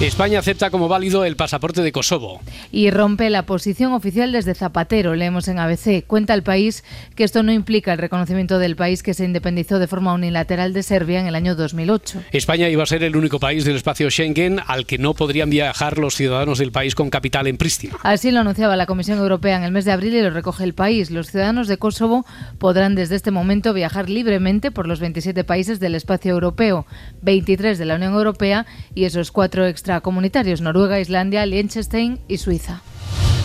[0.00, 2.40] España acepta como válido el pasaporte de Kosovo.
[2.72, 6.04] Y rompe la posición oficial desde Zapatero, leemos en ABC.
[6.04, 6.82] Cuenta el país
[7.14, 10.82] que esto no implica el reconocimiento del país que se independizó de forma unilateral de
[10.82, 12.22] Serbia en el año 2008.
[12.32, 15.96] España iba a ser el único país del espacio Schengen al que no podrían viajar
[15.98, 17.94] los ciudadanos del país con capital en Pristina.
[18.02, 20.74] Así lo anunciaba la Comisión Europea en el mes de abril y lo recoge el
[20.74, 21.12] país.
[21.12, 22.26] Los ciudadanos de Kosovo
[22.58, 26.84] podrán desde este momento viajar libremente por los 27 países del espacio europeo,
[27.22, 32.80] 23 de la Unión Europea y esos cuatro extracomunitarios, Noruega, Islandia, Liechtenstein y Suiza.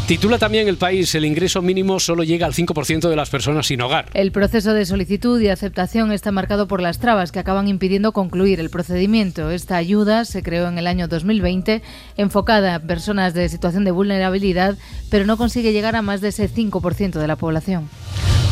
[0.08, 3.82] Titula también el país, el ingreso mínimo solo llega al 5% de las personas sin
[3.82, 4.10] hogar.
[4.14, 8.60] El proceso de solicitud y aceptación está marcado por las trabas que acaban impidiendo concluir
[8.60, 9.52] el procedimiento.
[9.52, 11.84] Esta ayuda se creó en el año 2020,
[12.18, 14.78] enfocada a personas de situación de vulnerabilidad,
[15.12, 17.90] pero no consigue llegar a más de ese 5% de la población.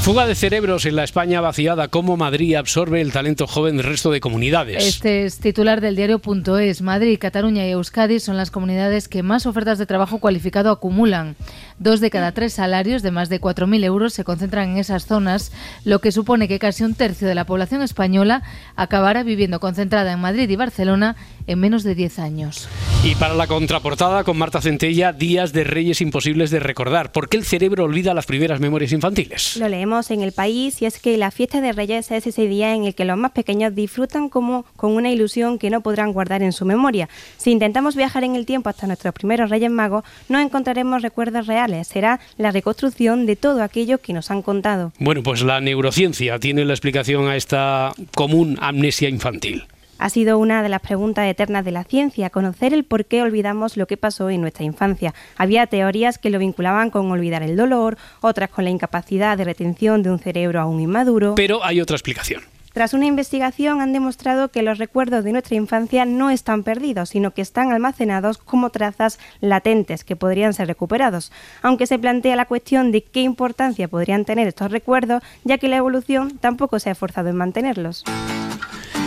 [0.02, 1.90] Fuga de cerebros en la España vaciada.
[1.90, 4.86] ¿Cómo Madrid absorbe el talento joven del resto de comunidades?
[4.86, 6.82] Este es titular del diario.es.
[6.82, 11.36] Madrid, Cataluña y Euskadi son las comunidades que más ofertas de trabajo cualificado acumulan.
[11.80, 15.52] Dos de cada tres salarios de más de 4.000 euros se concentran en esas zonas,
[15.86, 18.42] lo que supone que casi un tercio de la población española
[18.76, 21.16] acabará viviendo concentrada en Madrid y Barcelona
[21.46, 22.68] en menos de 10 años.
[23.04, 27.12] Y para la contraportada con Marta Centella, Días de Reyes imposibles de recordar.
[27.12, 29.56] ¿Por qué el cerebro olvida las primeras memorias infantiles?
[29.58, 32.74] Lo leemos en el país y es que la fiesta de Reyes es ese día
[32.74, 36.42] en el que los más pequeños disfrutan como con una ilusión que no podrán guardar
[36.42, 37.08] en su memoria.
[37.38, 41.67] Si intentamos viajar en el tiempo hasta nuestros primeros Reyes Magos, no encontraremos recuerdos reales.
[41.84, 44.94] Será la reconstrucción de todo aquello que nos han contado.
[45.00, 49.66] Bueno, pues la neurociencia tiene la explicación a esta común amnesia infantil.
[50.00, 53.78] Ha sido una de las preguntas eternas de la ciencia, conocer el por qué olvidamos
[53.78, 55.14] lo que pasó en nuestra infancia.
[55.38, 60.04] Había teorías que lo vinculaban con olvidar el dolor, otras con la incapacidad de retención
[60.04, 61.36] de un cerebro aún inmaduro.
[61.36, 62.44] Pero hay otra explicación.
[62.78, 67.32] Tras una investigación han demostrado que los recuerdos de nuestra infancia no están perdidos, sino
[67.32, 71.32] que están almacenados como trazas latentes que podrían ser recuperados,
[71.64, 75.78] aunque se plantea la cuestión de qué importancia podrían tener estos recuerdos, ya que la
[75.78, 78.04] evolución tampoco se ha esforzado en mantenerlos.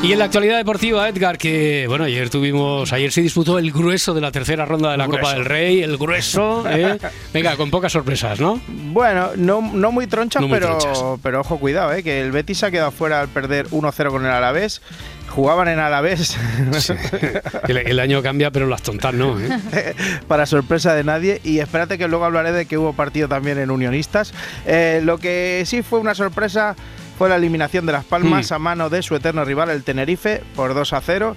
[0.02, 4.14] Y en la actualidad deportiva, Edgar, que bueno, ayer tuvimos, ayer se disputó el grueso
[4.14, 6.98] de la tercera ronda de la Copa del Rey, el grueso, ¿eh?
[7.34, 8.58] venga, con pocas sorpresas, ¿no?
[8.66, 11.02] Bueno, no, no muy tronchas, No pero, tronchas.
[11.22, 12.02] pero ojo, cuidado, ¿eh?
[12.02, 14.80] que el Betis se ha quedado fuera al perder 1-0 con el Alavés.
[15.28, 16.36] Jugaban en Alavés.
[17.68, 19.38] El, el año cambia, pero las tontas no.
[19.38, 19.94] ¿eh?
[20.26, 21.40] para sorpresa de nadie.
[21.44, 24.34] Y espérate que luego hablaré de que hubo partido también en Unionistas.
[24.66, 26.74] Eh, lo que sí fue una sorpresa
[27.20, 28.54] fue la eliminación de Las Palmas Mm.
[28.54, 31.36] a mano de su eterno rival, el Tenerife, por 2 a 0.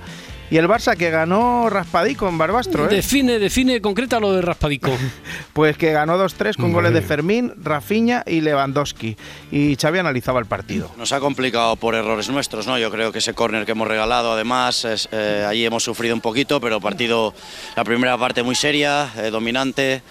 [0.49, 2.85] Y el Barça que ganó raspadico en Barbastro.
[2.85, 2.87] ¿eh?
[2.95, 4.95] Define, define, concreta lo de Raspadico.
[5.51, 7.01] Pues que ganó 2-3 con goles de.
[7.01, 9.17] Fermín, Rafinha y Lewandowski.
[9.51, 10.89] Y Xavi analizaba el partido.
[10.97, 12.77] Nos ha complicado por errores nuestros, ¿no?
[12.79, 16.21] Yo creo que ese córner que hemos regalado, además, es, eh, allí hemos sufrido un
[16.21, 17.33] poquito, pero partido,
[17.75, 20.01] la primera parte muy seria, eh, dominante,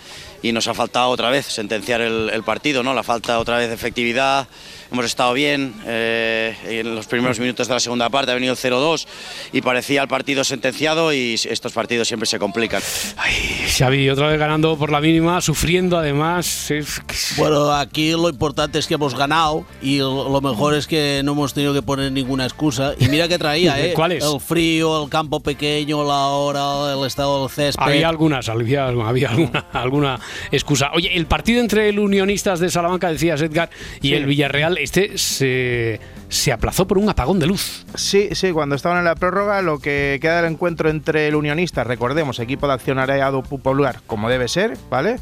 [0.42, 2.92] y nos ha faltado otra vez sentenciar el, el partido, ¿no?
[2.94, 4.46] La falta otra vez de efectividad.
[4.93, 8.59] Hemos estado bien, eh, en los primeros minutos de la segunda parte ha venido el
[8.59, 9.07] 0-2
[9.51, 12.82] y parecía el partido sentenciado y estos partidos siempre se complican.
[13.74, 16.70] Xavi otra vez ganando por la mínima, sufriendo además.
[16.70, 17.01] es-
[17.38, 21.55] Bueno, aquí lo importante es que hemos ganado y lo mejor es que no hemos
[21.55, 22.93] tenido que poner ninguna excusa.
[22.99, 23.95] Y mira que traía, ¿eh?
[23.95, 24.22] ¿Cuáles?
[24.22, 27.82] El frío, el campo pequeño, la hora, el estado del césped.
[27.82, 30.20] Había algunas, había, había alguna, alguna
[30.51, 30.90] excusa.
[30.93, 33.70] Oye, el partido entre el Unionistas de Salamanca, decías Edgar,
[34.03, 34.14] y Sí.
[34.14, 37.85] el Villarreal, este se, se aplazó por un apagón de luz.
[37.95, 41.85] Sí, sí, cuando estaban en la prórroga, lo que queda del encuentro entre el Unionista,
[41.85, 45.16] recordemos, equipo de accionariado popular, como debe ser, ¿vale?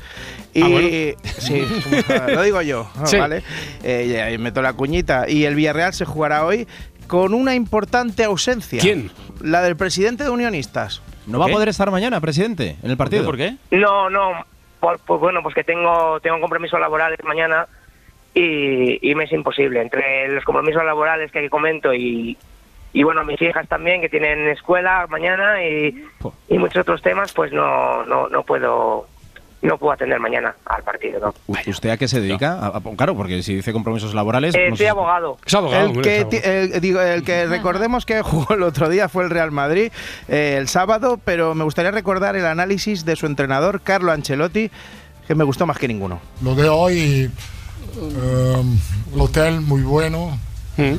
[0.55, 0.89] Y Ah, bueno.
[1.39, 1.63] sí,
[2.35, 3.17] lo digo yo, Sí.
[3.19, 3.43] ¿vale?
[3.83, 5.29] Eh, y ahí meto la cuñita.
[5.29, 6.67] Y el Villarreal se jugará hoy
[7.07, 8.81] con una importante ausencia.
[8.81, 9.11] ¿Quién?
[9.41, 11.03] La del presidente de Unionistas.
[11.27, 13.25] ¿No va a poder estar mañana, presidente, en el partido?
[13.25, 13.57] ¿Por qué?
[13.71, 14.45] No, no,
[14.81, 17.67] por- pues bueno, pues que tengo, tengo compromisos laborales mañana
[18.35, 19.81] y, y me es imposible.
[19.83, 22.37] Entre los compromisos laborales que comento y,
[22.93, 26.05] y bueno, mis hijas también que tienen escuela mañana y,
[26.49, 29.07] y muchos otros temas, pues no, no, no puedo
[29.63, 31.21] no puedo atender mañana al partido.
[31.21, 31.55] ¿no?
[31.67, 32.53] ¿Usted a qué se dedica?
[32.59, 34.55] A- a- claro, porque si dice compromisos laborales...
[34.55, 35.37] Eh, no soy abogado.
[35.75, 36.21] el que,
[36.73, 39.93] el- digo, el que recordemos que jugó el otro día fue el Real Madrid
[40.29, 44.71] eh, el sábado, pero me gustaría recordar el análisis de su entrenador, Carlo Ancelotti,
[45.29, 46.21] que me gustó más que ninguno.
[46.43, 47.31] Lo de hoy,
[47.97, 48.79] ehm,
[49.15, 50.39] el hotel muy bueno,
[50.77, 50.97] eh,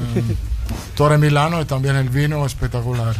[0.95, 3.15] Torre Milano y también el vino espectacular.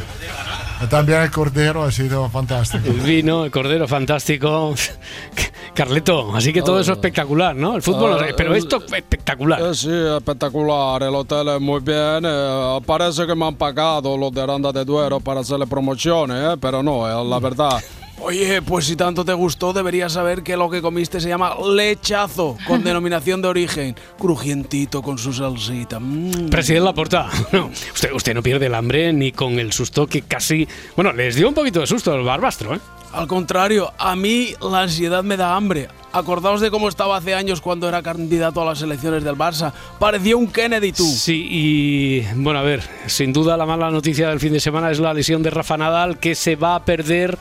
[0.84, 2.88] Y también el cordero ha sido fantástico.
[2.88, 4.74] El vino, el cordero fantástico.
[5.76, 7.76] Carleto, así que todo eso espectacular, ¿no?
[7.76, 9.62] El fútbol, Ah, pero eh, esto espectacular.
[9.62, 11.04] Eh, sí, espectacular.
[11.04, 12.24] El hotel es muy bien.
[12.26, 16.58] eh, parece que me han pagado los de Aranda de Duero para hacerle promociones, eh,
[16.60, 17.82] pero no, es la verdad.
[18.24, 22.56] Oye, pues si tanto te gustó, deberías saber que lo que comiste se llama lechazo,
[22.68, 23.96] con denominación de origen.
[24.20, 26.00] Crujientito con su salsita.
[26.00, 26.50] Mm.
[26.50, 30.68] Presidente Laporta, no, usted, usted no pierde el hambre ni con el susto que casi.
[30.96, 32.80] Bueno, les dio un poquito de susto el barbastro, ¿eh?
[33.14, 35.90] Al contrario, a mí la ansiedad me da hambre.
[36.14, 39.72] Acordaos de cómo estaba hace años cuando era candidato a las elecciones del Barça.
[40.00, 41.06] Parecía un Kennedy tú.
[41.06, 45.00] Sí, y bueno, a ver, sin duda la mala noticia del fin de semana es
[45.00, 47.38] la lesión de Rafa Nadal, que se va a perder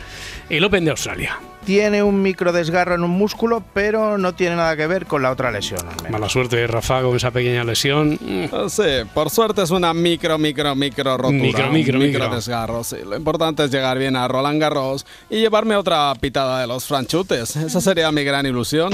[0.49, 1.39] el Open de Australia.
[1.65, 5.31] Tiene un micro desgarro en un músculo, pero no tiene nada que ver con la
[5.31, 5.81] otra lesión.
[6.11, 8.19] Mala suerte, Rafa, con esa pequeña lesión.
[8.69, 8.83] Sí,
[9.13, 11.43] por suerte es una micro, micro, micro rotura.
[11.43, 12.35] Micro, un micro, micro.
[12.35, 12.97] desgarro, sí.
[13.07, 17.55] Lo importante es llegar bien a Roland Garros y llevarme otra pitada de los franchutes.
[17.57, 18.93] Esa sería mi gran ilusión.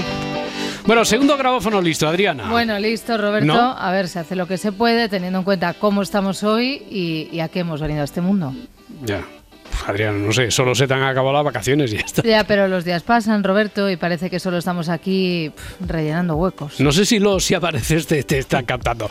[0.87, 2.49] Bueno, segundo grabófono listo, Adriana.
[2.51, 3.47] Bueno, listo, Roberto.
[3.47, 3.77] ¿No?
[3.77, 7.29] A ver, se hace lo que se puede, teniendo en cuenta cómo estamos hoy y,
[7.33, 8.55] y a qué hemos venido a este mundo.
[9.05, 9.25] Ya.
[9.77, 12.23] Uf, Adriana, no sé, solo se te han acabado las vacaciones y ya está.
[12.23, 15.53] Ya, pero los días pasan, Roberto, y parece que solo estamos aquí
[15.87, 16.81] rellenando huecos.
[16.81, 19.09] No sé si los si apareces te, te están captando.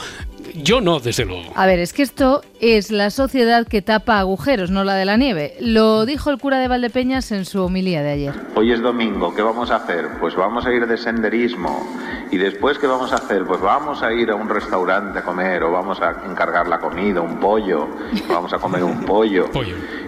[0.56, 1.52] Yo no, desde luego.
[1.56, 5.18] A ver, es que esto es la sociedad que tapa agujeros, no la de la
[5.18, 5.56] nieve.
[5.60, 8.34] Lo dijo el cura de Valdepeñas en su homilía de ayer.
[8.56, 10.08] Hoy es domingo, ¿qué vamos a hacer?
[10.20, 11.86] Pues vamos a ir de senderismo.
[12.32, 13.44] ¿Y después qué vamos a hacer?
[13.46, 17.20] Pues vamos a ir a un restaurante a comer o vamos a encargar la comida,
[17.22, 17.90] un pollo,
[18.30, 19.50] vamos a comer un pollo.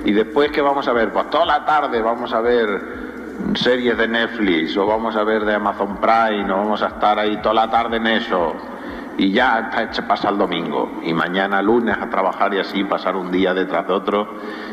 [0.05, 1.12] ¿Y después qué vamos a ver?
[1.12, 3.08] Pues toda la tarde vamos a ver
[3.56, 7.38] series de Netflix o vamos a ver de Amazon Prime o vamos a estar ahí
[7.38, 8.56] toda la tarde en eso.
[9.18, 13.15] Y ya está hecha pasa el domingo y mañana lunes a trabajar y así pasar
[13.15, 14.28] un día detrás de otro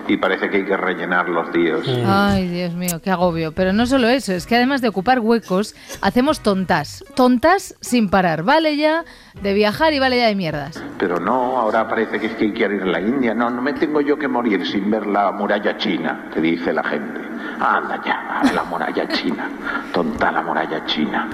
[0.07, 1.80] y parece que hay que rellenar los días.
[2.07, 3.53] Ay, Dios mío, qué agobio.
[3.53, 7.05] Pero no solo eso, es que además de ocupar huecos, hacemos tontas.
[7.14, 8.42] Tontas sin parar.
[8.42, 9.05] Vale ya
[9.40, 10.82] de viajar y vale ya de mierdas.
[10.99, 13.34] Pero no, ahora parece que es que hay que ir a la India.
[13.34, 16.84] No, no me tengo yo que morir sin ver la muralla china, que dice la
[16.84, 17.24] gente.
[17.61, 19.48] Anda ya, a la muralla china.
[19.92, 21.28] Tonta la muralla china.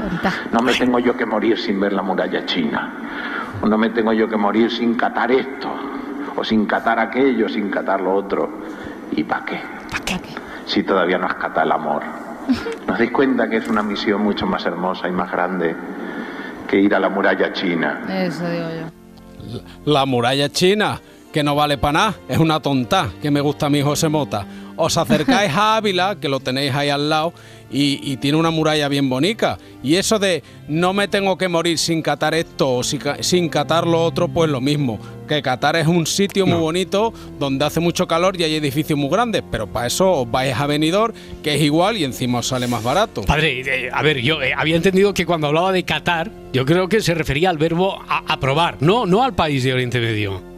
[0.53, 2.93] No me tengo yo que morir sin ver la muralla china.
[3.63, 5.71] O no me tengo yo que morir sin catar esto.
[6.37, 8.49] O sin catar aquello, sin catar lo otro.
[9.13, 9.61] ¿Y para qué?
[9.91, 10.21] ¿Para qué?
[10.67, 12.03] Si todavía no has catado el amor.
[12.87, 15.75] ¿No os dais cuenta que es una misión mucho más hermosa y más grande
[16.69, 18.03] que ir a la muralla china?
[18.09, 19.61] Eso digo yo.
[19.85, 21.01] La muralla china,
[21.33, 24.47] que no vale para nada, es una tonta que me gusta a mí José Mota.
[24.77, 27.35] Os acercáis a Ávila, que lo tenéis ahí al lado,
[27.71, 29.59] y, y tiene una muralla bien bonita.
[29.83, 33.51] Y eso de no me tengo que morir sin catar esto o si ca- sin
[33.51, 34.99] catar lo otro, pues lo mismo.
[35.29, 39.11] Que Qatar es un sitio muy bonito donde hace mucho calor y hay edificios muy
[39.11, 42.67] grandes, pero para eso os vais a Benidorm, que es igual y encima os sale
[42.67, 43.23] más barato.
[43.23, 46.89] Padre, eh, a ver, yo eh, había entendido que cuando hablaba de Qatar, yo creo
[46.89, 50.50] que se refería al verbo aprobar, no, no al país de Oriente Medio.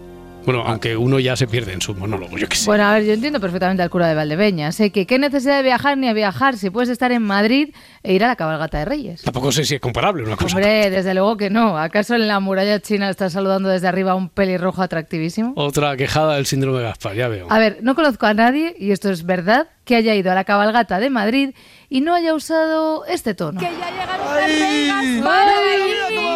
[0.44, 2.66] Bueno, aunque uno ya se pierde en su monólogo, yo qué sé.
[2.66, 4.72] Bueno, a ver, yo entiendo perfectamente al cura de Valdepeña.
[4.72, 8.14] Sé que qué necesidad de viajar ni a viajar si puedes estar en Madrid e
[8.14, 9.22] ir a la cabalgata de Reyes.
[9.22, 10.56] Tampoco sé si es comparable una cosa.
[10.56, 11.78] Hombre, desde luego que no.
[11.78, 15.52] ¿Acaso en la muralla china está saludando desde arriba a un pelirrojo atractivísimo?
[15.56, 17.46] Otra quejada del síndrome de Gaspar, ya veo.
[17.48, 20.44] A ver, no conozco a nadie, y esto es verdad, que haya ido a la
[20.44, 21.54] cabalgata de Madrid
[21.88, 23.60] y no haya usado este tono.
[23.60, 24.16] ¡Que ya llegaron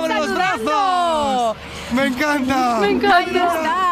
[0.08, 1.56] los brazos!
[1.92, 2.78] ¡Me encanta!
[2.80, 3.85] Me encanta.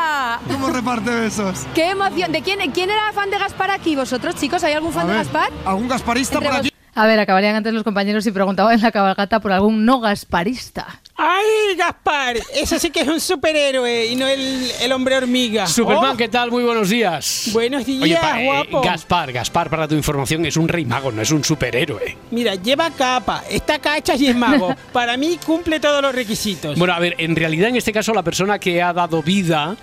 [0.64, 1.66] ¿Cómo reparte besos?
[1.74, 2.32] ¡Qué emoción!
[2.32, 3.94] ¿De quién, quién era fan de Gaspar aquí?
[3.96, 4.64] ¿Vosotros, chicos?
[4.64, 5.50] ¿Hay algún fan de Gaspar?
[5.66, 6.70] ¿Algún gasparista Entre por aquí?
[6.94, 11.02] A ver, acabarían antes los compañeros y preguntaban en la cabalgata por algún no gasparista.
[11.18, 12.36] ¡Ay, Gaspar!
[12.54, 15.66] Ese sí que es un superhéroe y no el, el hombre hormiga.
[15.66, 16.50] Superman, Oh, ¿qué tal?
[16.50, 17.50] Muy buenos días.
[17.52, 18.80] Buenos días, Oye, pa- eh, guapo.
[18.80, 22.16] Gaspar, Gaspar, para tu información, es un rey mago, no es un superhéroe.
[22.30, 24.74] Mira, lleva capa, está cacha y es mago.
[24.94, 26.78] Para mí cumple todos los requisitos.
[26.78, 29.76] Bueno, a ver, en realidad en este caso la persona que ha dado vida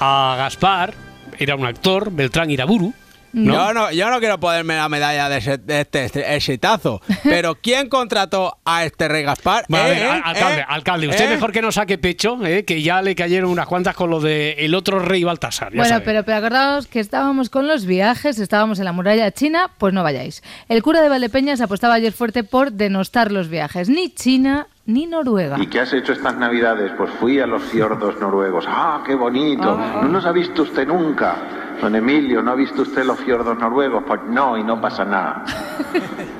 [0.00, 0.94] a Gaspar
[1.38, 2.92] era un actor, Beltrán Iraburu.
[3.34, 3.54] ¿no?
[3.54, 7.54] Yo, no, yo no quiero ponerme la medalla de, ese- de este, este exitazo, pero
[7.54, 9.64] ¿quién contrató a este rey Gaspar?
[9.70, 11.34] Bueno, a ¿Eh, ver, eh, al- alcalde, eh, alcalde, usted eh?
[11.34, 14.52] mejor que no saque pecho, eh, que ya le cayeron unas cuantas con lo de
[14.58, 15.70] el otro rey Baltasar.
[15.72, 16.04] ya Bueno, sabe.
[16.04, 20.02] pero, pero acordaos que estábamos con los viajes, estábamos en la muralla china, pues no
[20.02, 20.42] vayáis.
[20.68, 25.56] El cura de Valdepeñas apostaba ayer fuerte por denostar los viajes, ni China ni Noruega.
[25.60, 26.92] ¿Y qué has hecho estas navidades?
[26.96, 28.64] Pues fui a los fiordos noruegos.
[28.68, 29.78] ¡Ah, qué bonito!
[30.02, 31.36] ¿No los ha visto usted nunca?
[31.80, 34.04] Don Emilio, ¿no ha visto usted los fiordos noruegos?
[34.06, 35.44] Pues no, y no pasa nada.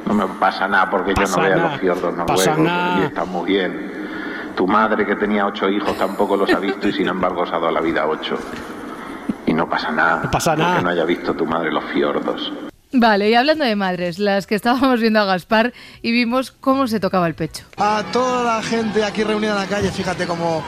[0.05, 2.47] No me pasa nada porque Pasa yo no veo los fiordos noruegos.
[2.99, 3.93] Y está muy bien.
[4.55, 7.59] Tu madre, que tenía ocho hijos, tampoco los ha visto y sin embargo os ha
[7.59, 8.37] dado la vida a ocho.
[9.47, 10.25] Y no pasa nada.
[10.25, 10.83] No pasa porque nada.
[10.83, 12.53] no haya visto tu madre los fiordos.
[12.95, 15.73] Vale, y hablando de madres, las que estábamos viendo a Gaspar
[16.03, 17.65] y vimos cómo se tocaba el pecho.
[17.79, 20.63] A toda la gente aquí reunida en la calle, fíjate cómo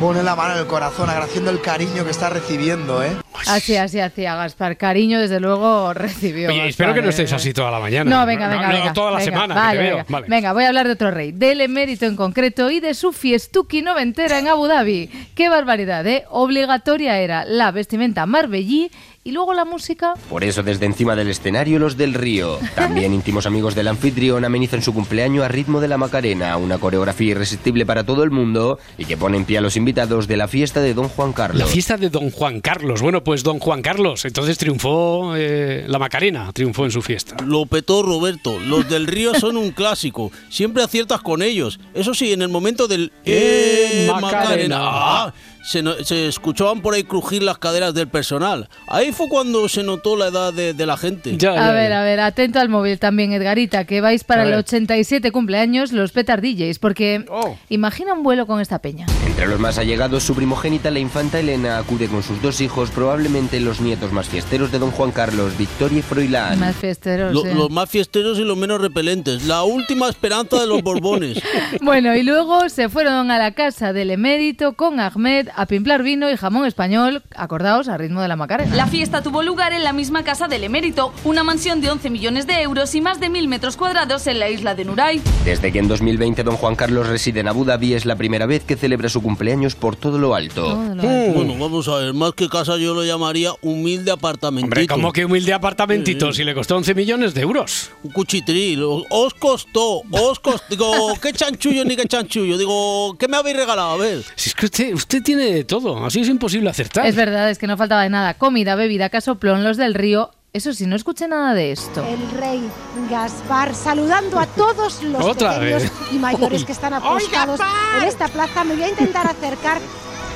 [0.00, 3.16] pone la mano en el corazón, agradeciendo el cariño que está recibiendo, ¿eh?
[3.46, 4.76] Así, así hacía Gaspar.
[4.76, 6.48] Cariño, desde luego, recibió.
[6.48, 7.36] Oye, espero que no Gaspar, estés eh.
[7.36, 8.10] así toda la mañana.
[8.10, 8.92] No, venga, venga, venga.
[8.94, 9.96] toda la venga, semana, vale, que te veo.
[9.96, 10.06] venga.
[10.08, 10.26] Vale.
[10.28, 13.82] Venga, voy a hablar de otro rey, del emérito en concreto y de su fiestuki
[13.82, 15.10] noventera en Abu Dhabi.
[15.34, 16.24] Qué barbaridad, ¿eh?
[16.30, 18.90] Obligatoria era la vestimenta marbellí
[19.26, 20.14] y luego la música.
[20.30, 22.60] Por eso desde encima del escenario los del río.
[22.76, 27.32] También íntimos amigos del anfitrión amenizan su cumpleaños a ritmo de la Macarena, una coreografía
[27.32, 30.46] irresistible para todo el mundo y que pone en pie a los invitados de la
[30.46, 31.58] fiesta de Don Juan Carlos.
[31.58, 33.02] La fiesta de Don Juan Carlos.
[33.02, 34.24] Bueno, pues Don Juan Carlos.
[34.24, 37.36] Entonces triunfó eh, la Macarena, triunfó en su fiesta.
[37.44, 38.60] Lo petó Roberto.
[38.60, 40.30] Los del río son un clásico.
[40.50, 41.80] Siempre aciertas con ellos.
[41.94, 44.78] Eso sí, en el momento del ¡Eh, Macarena!
[44.78, 45.34] Macarena!
[45.66, 48.68] Se, no- se escuchaban por ahí crujir las caderas del personal.
[48.88, 51.36] Ahí fue cuando se notó la edad de, de la gente.
[51.46, 54.58] a ver, a ver, atento al móvil también, Edgarita, que vais para A el ver.
[54.60, 57.56] 87 cumpleaños los Petar DJs, porque Oh.
[57.68, 59.06] imagina un vuelo con esta peña.
[59.26, 63.58] Entre los más allegados, su primogénita, la infanta Elena, acude con sus dos hijos, probablemente
[63.60, 66.60] los nietos más fiesteros de Don Juan Carlos, Victoria y Froilán.
[66.60, 67.32] Más fiesteros.
[67.34, 67.54] Lo- eh.
[67.54, 69.44] Los más fiesteros y los menos repelentes.
[69.46, 71.42] La última esperanza de los Borbones.
[71.82, 76.30] Bueno, y luego se fueron a la casa del emérito con Ahmed a pimplar vino
[76.30, 78.76] y jamón español, acordaos, a ritmo de la Macarena.
[78.76, 82.46] La fiesta tuvo lugar en la misma casa del emérito, una mansión de 11 millones
[82.46, 85.22] de euros y más de mil metros cuadrados en la isla de Nuray.
[85.44, 88.64] Desde que en 2020 don Juan Carlos reside en Abu Dhabi es la primera vez
[88.64, 90.76] que celebra su cumpleaños por todo lo alto.
[90.76, 94.66] Bueno, vamos a ver, más que casa yo lo llamaría humilde apartamentito.
[94.66, 97.90] Hombre, ¿cómo que humilde apartamentito si le costó 11 millones de euros?
[98.02, 98.82] Un cuchitril.
[99.10, 100.66] Os costó, os costó.
[100.68, 102.58] Digo, qué chanchullo ni qué chanchullo.
[102.58, 103.92] Digo, ¿qué me habéis regalado?
[103.92, 104.22] A ver.
[104.34, 107.06] Si es que usted, usted tiene de todo, así es imposible acertar.
[107.06, 108.34] Es verdad, es que no faltaba de nada.
[108.34, 110.30] Comida, bebida, casoplón, los del río.
[110.52, 112.02] Eso sí, no escuché nada de esto.
[112.06, 112.62] El rey
[113.10, 115.92] Gaspar saludando a todos los Otra pequeños vez.
[116.12, 117.60] y mayores que están apostados
[118.00, 118.64] en esta plaza.
[118.64, 119.78] Me voy a intentar acercar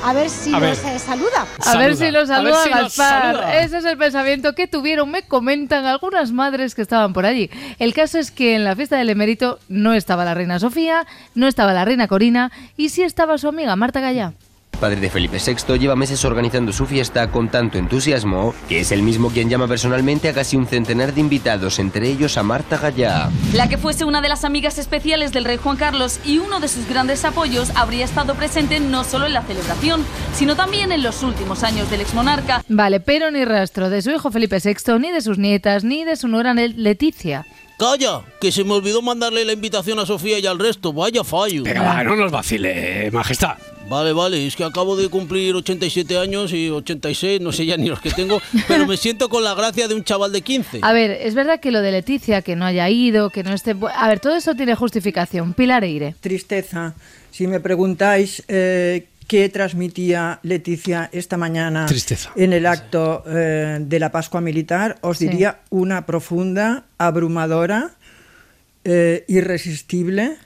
[0.03, 0.69] a ver si A ver.
[0.71, 1.45] los eh, saluda.
[1.65, 3.35] A ver si los saluda si los Gaspar.
[3.35, 3.61] saluda.
[3.63, 7.49] Ese es el pensamiento que tuvieron, me comentan algunas madres que estaban por allí.
[7.79, 11.05] El caso es que en la fiesta del emérito no estaba la reina Sofía,
[11.35, 14.33] no estaba la reina Corina y sí estaba su amiga Marta Gallá.
[14.79, 19.03] Padre de Felipe VI lleva meses organizando su fiesta con tanto entusiasmo que es el
[19.03, 23.29] mismo quien llama personalmente a casi un centenar de invitados, entre ellos a Marta Gallá.
[23.53, 26.67] La que fuese una de las amigas especiales del rey Juan Carlos y uno de
[26.67, 30.03] sus grandes apoyos habría estado presente no solo en la celebración,
[30.33, 32.63] sino también en los últimos años del exmonarca.
[32.67, 36.15] Vale, pero ni rastro de su hijo Felipe VI, ni de sus nietas, ni de
[36.15, 37.45] su nuera Leticia.
[37.77, 40.93] Calla, que se me olvidó mandarle la invitación a Sofía y al resto.
[40.93, 41.63] Vaya fallo.
[41.63, 43.57] Venga, va, no nos vacile, majestad.
[43.91, 47.89] Vale, vale, es que acabo de cumplir 87 años y 86, no sé ya ni
[47.89, 50.79] los que tengo, pero me siento con la gracia de un chaval de 15.
[50.81, 53.75] A ver, es verdad que lo de Leticia, que no haya ido, que no esté...
[53.93, 55.53] A ver, todo eso tiene justificación.
[55.53, 56.15] Pilar Eire.
[56.21, 56.93] Tristeza.
[57.31, 62.31] Si me preguntáis eh, qué transmitía Leticia esta mañana Tristeza.
[62.37, 65.27] en el acto eh, de la Pascua Militar, os Sí.
[65.27, 67.91] diría una profunda, abrumadora,
[68.83, 70.37] eh, irresistible,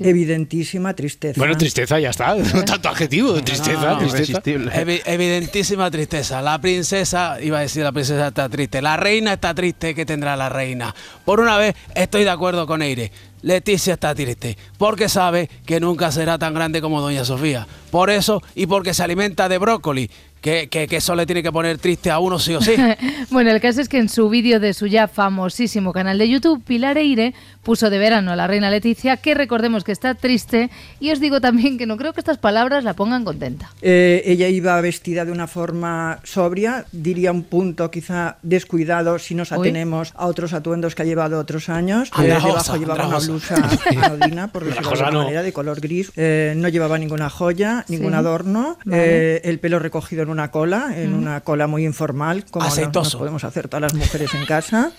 [0.00, 1.40] evidentísima tristeza.
[1.40, 2.34] Bueno, tristeza, ya está.
[2.54, 4.42] No tanto adjetivo, tristeza, No, tristeza.
[4.42, 6.42] Evi- evidentísima tristeza.
[6.42, 8.82] La princesa, iba a decir la princesa está triste.
[8.82, 10.94] La reina está triste, ¿qué tendrá la reina?
[11.24, 13.10] Por una vez estoy de acuerdo con Eire.
[13.42, 17.66] Leticia está triste, porque sabe que nunca será tan grande como Doña Sofía.
[17.90, 20.10] Por eso y porque se alimenta de brócoli,
[20.44, 22.74] que, que, que eso le tiene que poner triste a uno sí o sí.
[23.30, 26.62] bueno, el caso es que en su vídeo de su ya famosísimo canal de YouTube,
[26.62, 27.32] Pilar Eire
[27.62, 30.68] puso de verano a la reina Leticia, que recordemos que está triste,
[31.00, 33.70] y os digo también que no creo que estas palabras la pongan contenta.
[33.80, 39.50] Eh, ella iba vestida de una forma sobria, diría un punto quizá descuidado si nos
[39.50, 39.56] Uy.
[39.60, 42.10] atenemos a otros atuendos que ha llevado otros años.
[42.18, 43.56] Eh, debajo llevaba una blusa
[44.02, 45.18] anodina, por decirlo de alguna no.
[45.24, 46.12] manera, de color gris.
[46.16, 48.18] Eh, no llevaba ninguna joya, ningún Sí.
[48.18, 48.76] adorno.
[48.84, 49.36] Vale.
[49.36, 51.18] Eh, el pelo recogido en una cola, en Mm.
[51.18, 53.18] una cola muy informal, como no- nos Aceitoso.
[53.18, 54.92] podemos hacer todas las mujeres en casa.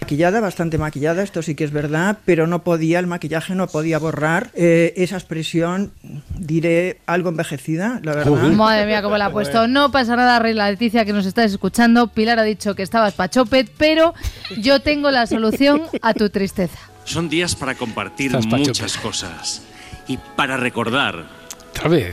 [0.00, 3.98] Maquillada, bastante maquillada, esto sí que es verdad, pero no podía, el maquillaje no podía
[3.98, 5.92] borrar eh, esa expresión,
[6.38, 8.32] diré, algo envejecida, la verdad.
[8.52, 9.66] Madre mía, cómo la ha puesto.
[9.66, 12.06] No pasa nada, reina Leticia, que nos estás escuchando.
[12.08, 14.14] Pilar ha dicho que estabas pachopet, pero
[14.58, 16.78] yo tengo la solución a tu tristeza.
[17.04, 19.62] Son días para compartir muchas cosas
[20.06, 21.24] y para recordar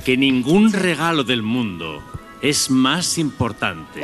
[0.05, 2.01] que ningún regalo del mundo
[2.41, 4.01] es más importante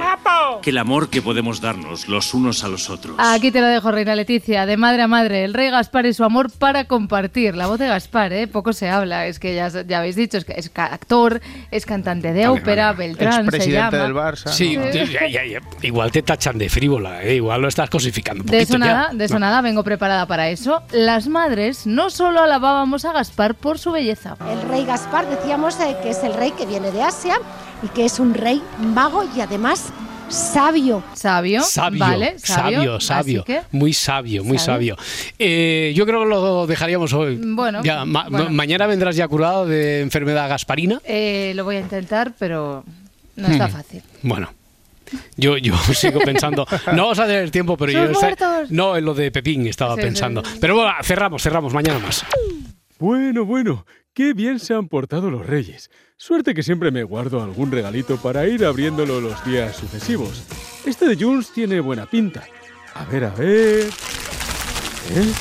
[0.61, 3.15] que el amor que podemos darnos los unos a los otros.
[3.19, 6.23] Aquí te lo dejo, Reina Leticia, de madre a madre, el rey Gaspar y su
[6.23, 7.55] amor para compartir.
[7.55, 8.47] La voz de Gaspar, ¿eh?
[8.47, 11.85] Poco se habla, es que ya, ya habéis dicho, es, que es ca- actor, es
[11.85, 13.07] cantante de Vale, ópera, vale.
[13.07, 13.97] Beltrán se llama.
[13.97, 14.47] del Barça.
[14.49, 14.89] Sí, ¿no?
[14.91, 15.59] ya, ya, ya.
[15.81, 17.35] igual te tachan de frívola, ¿eh?
[17.35, 18.93] igual lo estás cosificando un De eso poquito ya.
[18.93, 20.81] nada, de eso nada, vengo preparada para eso.
[20.91, 24.35] Las madres no solo alabábamos a Gaspar por su belleza.
[24.51, 27.37] El rey Gaspar decíamos eh, que es el rey que viene de Asia
[27.83, 29.91] y que es un rey mago y además
[30.29, 31.03] sabio.
[31.13, 34.95] Sabio, Sabio, vale, sabio, sabio, sabio, que- muy sabio, muy Sabio.
[34.95, 35.33] sabio.
[35.37, 37.39] Eh, yo creo que lo dejaríamos hoy.
[37.41, 38.45] Bueno, Ya, ma- bueno.
[38.45, 40.99] ma- mañana vendrás ya curado de enfermedad gasparina.
[41.05, 42.83] Eh, lo voy a intentar, pero
[43.35, 43.71] no está Hmm.
[43.71, 44.01] fácil.
[44.23, 44.51] Bueno.
[45.37, 48.71] Yo, yo sigo pensando, no vamos a tener tiempo, pero ¡Sus yo muertos!
[48.71, 50.43] no en lo de Pepín estaba Sí, sí, pensando.
[50.43, 50.57] sí.
[50.59, 52.25] Pero bueno, cerramos, cerramos, mañana más.
[52.97, 55.91] Bueno, bueno, qué bien se han portado los reyes.
[56.17, 60.43] Suerte que siempre me guardo algún regalito para ir abriéndolo los días sucesivos.
[60.85, 62.45] Este de Jules tiene buena pinta.
[62.95, 63.89] A ver, a ver.
[65.11, 65.33] ¿Eh?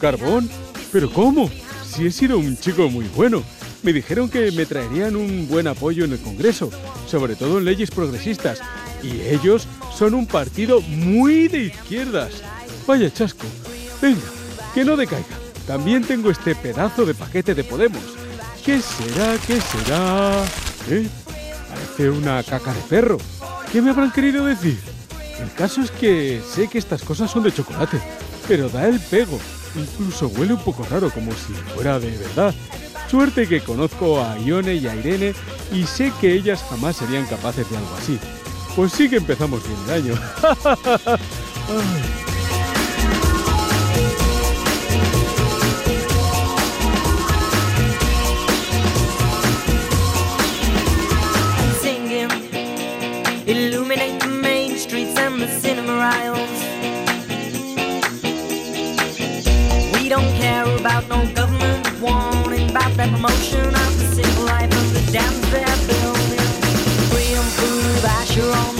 [0.00, 0.48] ¿Carbón?
[0.92, 1.50] ¿Pero cómo?
[1.82, 3.42] Si he sido un chico muy bueno.
[3.82, 6.70] Me dijeron que me traerían un buen apoyo en el Congreso,
[7.06, 8.60] sobre todo en leyes progresistas.
[9.02, 9.66] Y ellos
[9.96, 12.42] son un partido muy de izquierdas.
[12.86, 13.46] Vaya chasco.
[14.02, 14.20] Venga,
[14.74, 15.49] que no decaiga.
[15.70, 18.02] También tengo este pedazo de paquete de Podemos.
[18.64, 19.36] ¿Qué será?
[19.46, 20.42] ¿Qué será?
[20.88, 21.06] ¿Eh?
[21.68, 23.18] Parece una caca de perro.
[23.70, 24.80] ¿Qué me habrán querido decir?
[25.40, 28.00] El caso es que sé que estas cosas son de chocolate,
[28.48, 29.38] pero da el pego.
[29.76, 32.52] Incluso huele un poco raro, como si fuera de verdad.
[33.08, 35.34] Suerte que conozco a Ione y a Irene
[35.72, 38.18] y sé que ellas jamás serían capaces de algo así.
[38.74, 40.20] Pues sí que empezamos bien el año.
[53.50, 56.50] Illuminate the main streets and the cinema aisles.
[59.94, 64.94] We don't care about no government warning about that promotion of the civil life of
[64.94, 66.38] the dams they're building.
[67.58, 68.79] Full of Asher on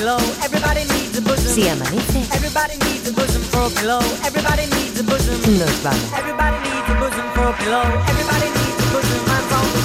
[0.00, 0.60] I'm on the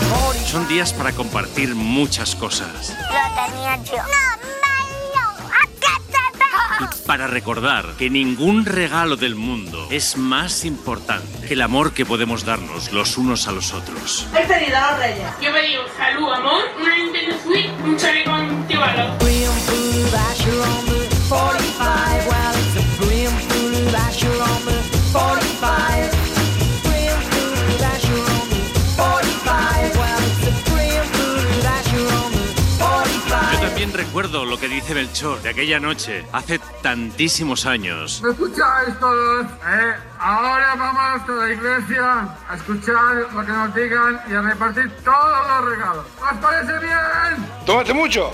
[0.10, 0.46] 40.
[0.46, 2.90] Son días para compartir muchas cosas.
[2.90, 3.98] Lo tenía yo.
[6.80, 12.06] Y para recordar que ningún regalo del mundo es más importante que el amor que
[12.06, 14.28] podemos darnos los unos a los otros.
[14.34, 15.28] He pedido a los reyes.
[15.42, 19.18] Yo pedí salud, amor, una Nintendo Switch, un chaleco antibalo.
[20.16, 22.28] Asher on the 45.
[22.28, 25.75] Well, it's a brim full of Asher on the 45.
[34.16, 38.22] Recuerdo lo que dice Melchor de aquella noche, hace tantísimos años.
[38.24, 39.46] ¿Me escucháis todos?
[39.46, 39.94] ¿Eh?
[40.18, 45.48] Ahora vamos a la iglesia a escuchar lo que nos digan y a repartir todos
[45.50, 46.06] los regalos.
[46.22, 47.50] ¿Os parece bien?
[47.66, 48.32] ¡Tómate mucho!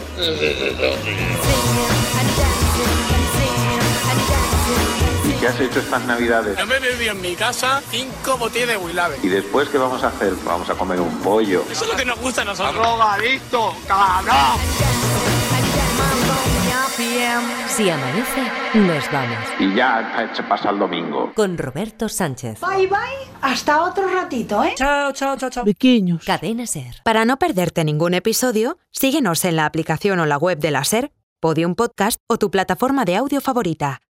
[5.25, 6.59] ¿Y qué has hecho estas navidades?
[6.59, 9.17] Yo me bebí en mi casa cinco botellas de Wilave.
[9.23, 10.35] ¿Y después qué vamos a hacer?
[10.45, 11.65] Vamos a comer un pollo.
[11.71, 12.75] Eso es lo que nos gusta a nosotros.
[12.75, 13.75] ¡Drogadicto!
[13.87, 15.30] ¡Cabrón!
[17.67, 18.41] Si amanece,
[18.75, 19.39] nos vamos.
[19.59, 21.31] Y ya se pasa el domingo.
[21.33, 22.59] Con Roberto Sánchez.
[22.59, 24.73] Bye bye, hasta otro ratito, ¿eh?
[24.75, 25.63] Chao, chao, chao, chao.
[25.65, 26.23] Pequeños.
[26.25, 26.95] Cadena Ser.
[27.03, 31.11] Para no perderte ningún episodio, síguenos en la aplicación o la web de la SER,
[31.39, 34.01] Podium Podcast o tu plataforma de audio favorita.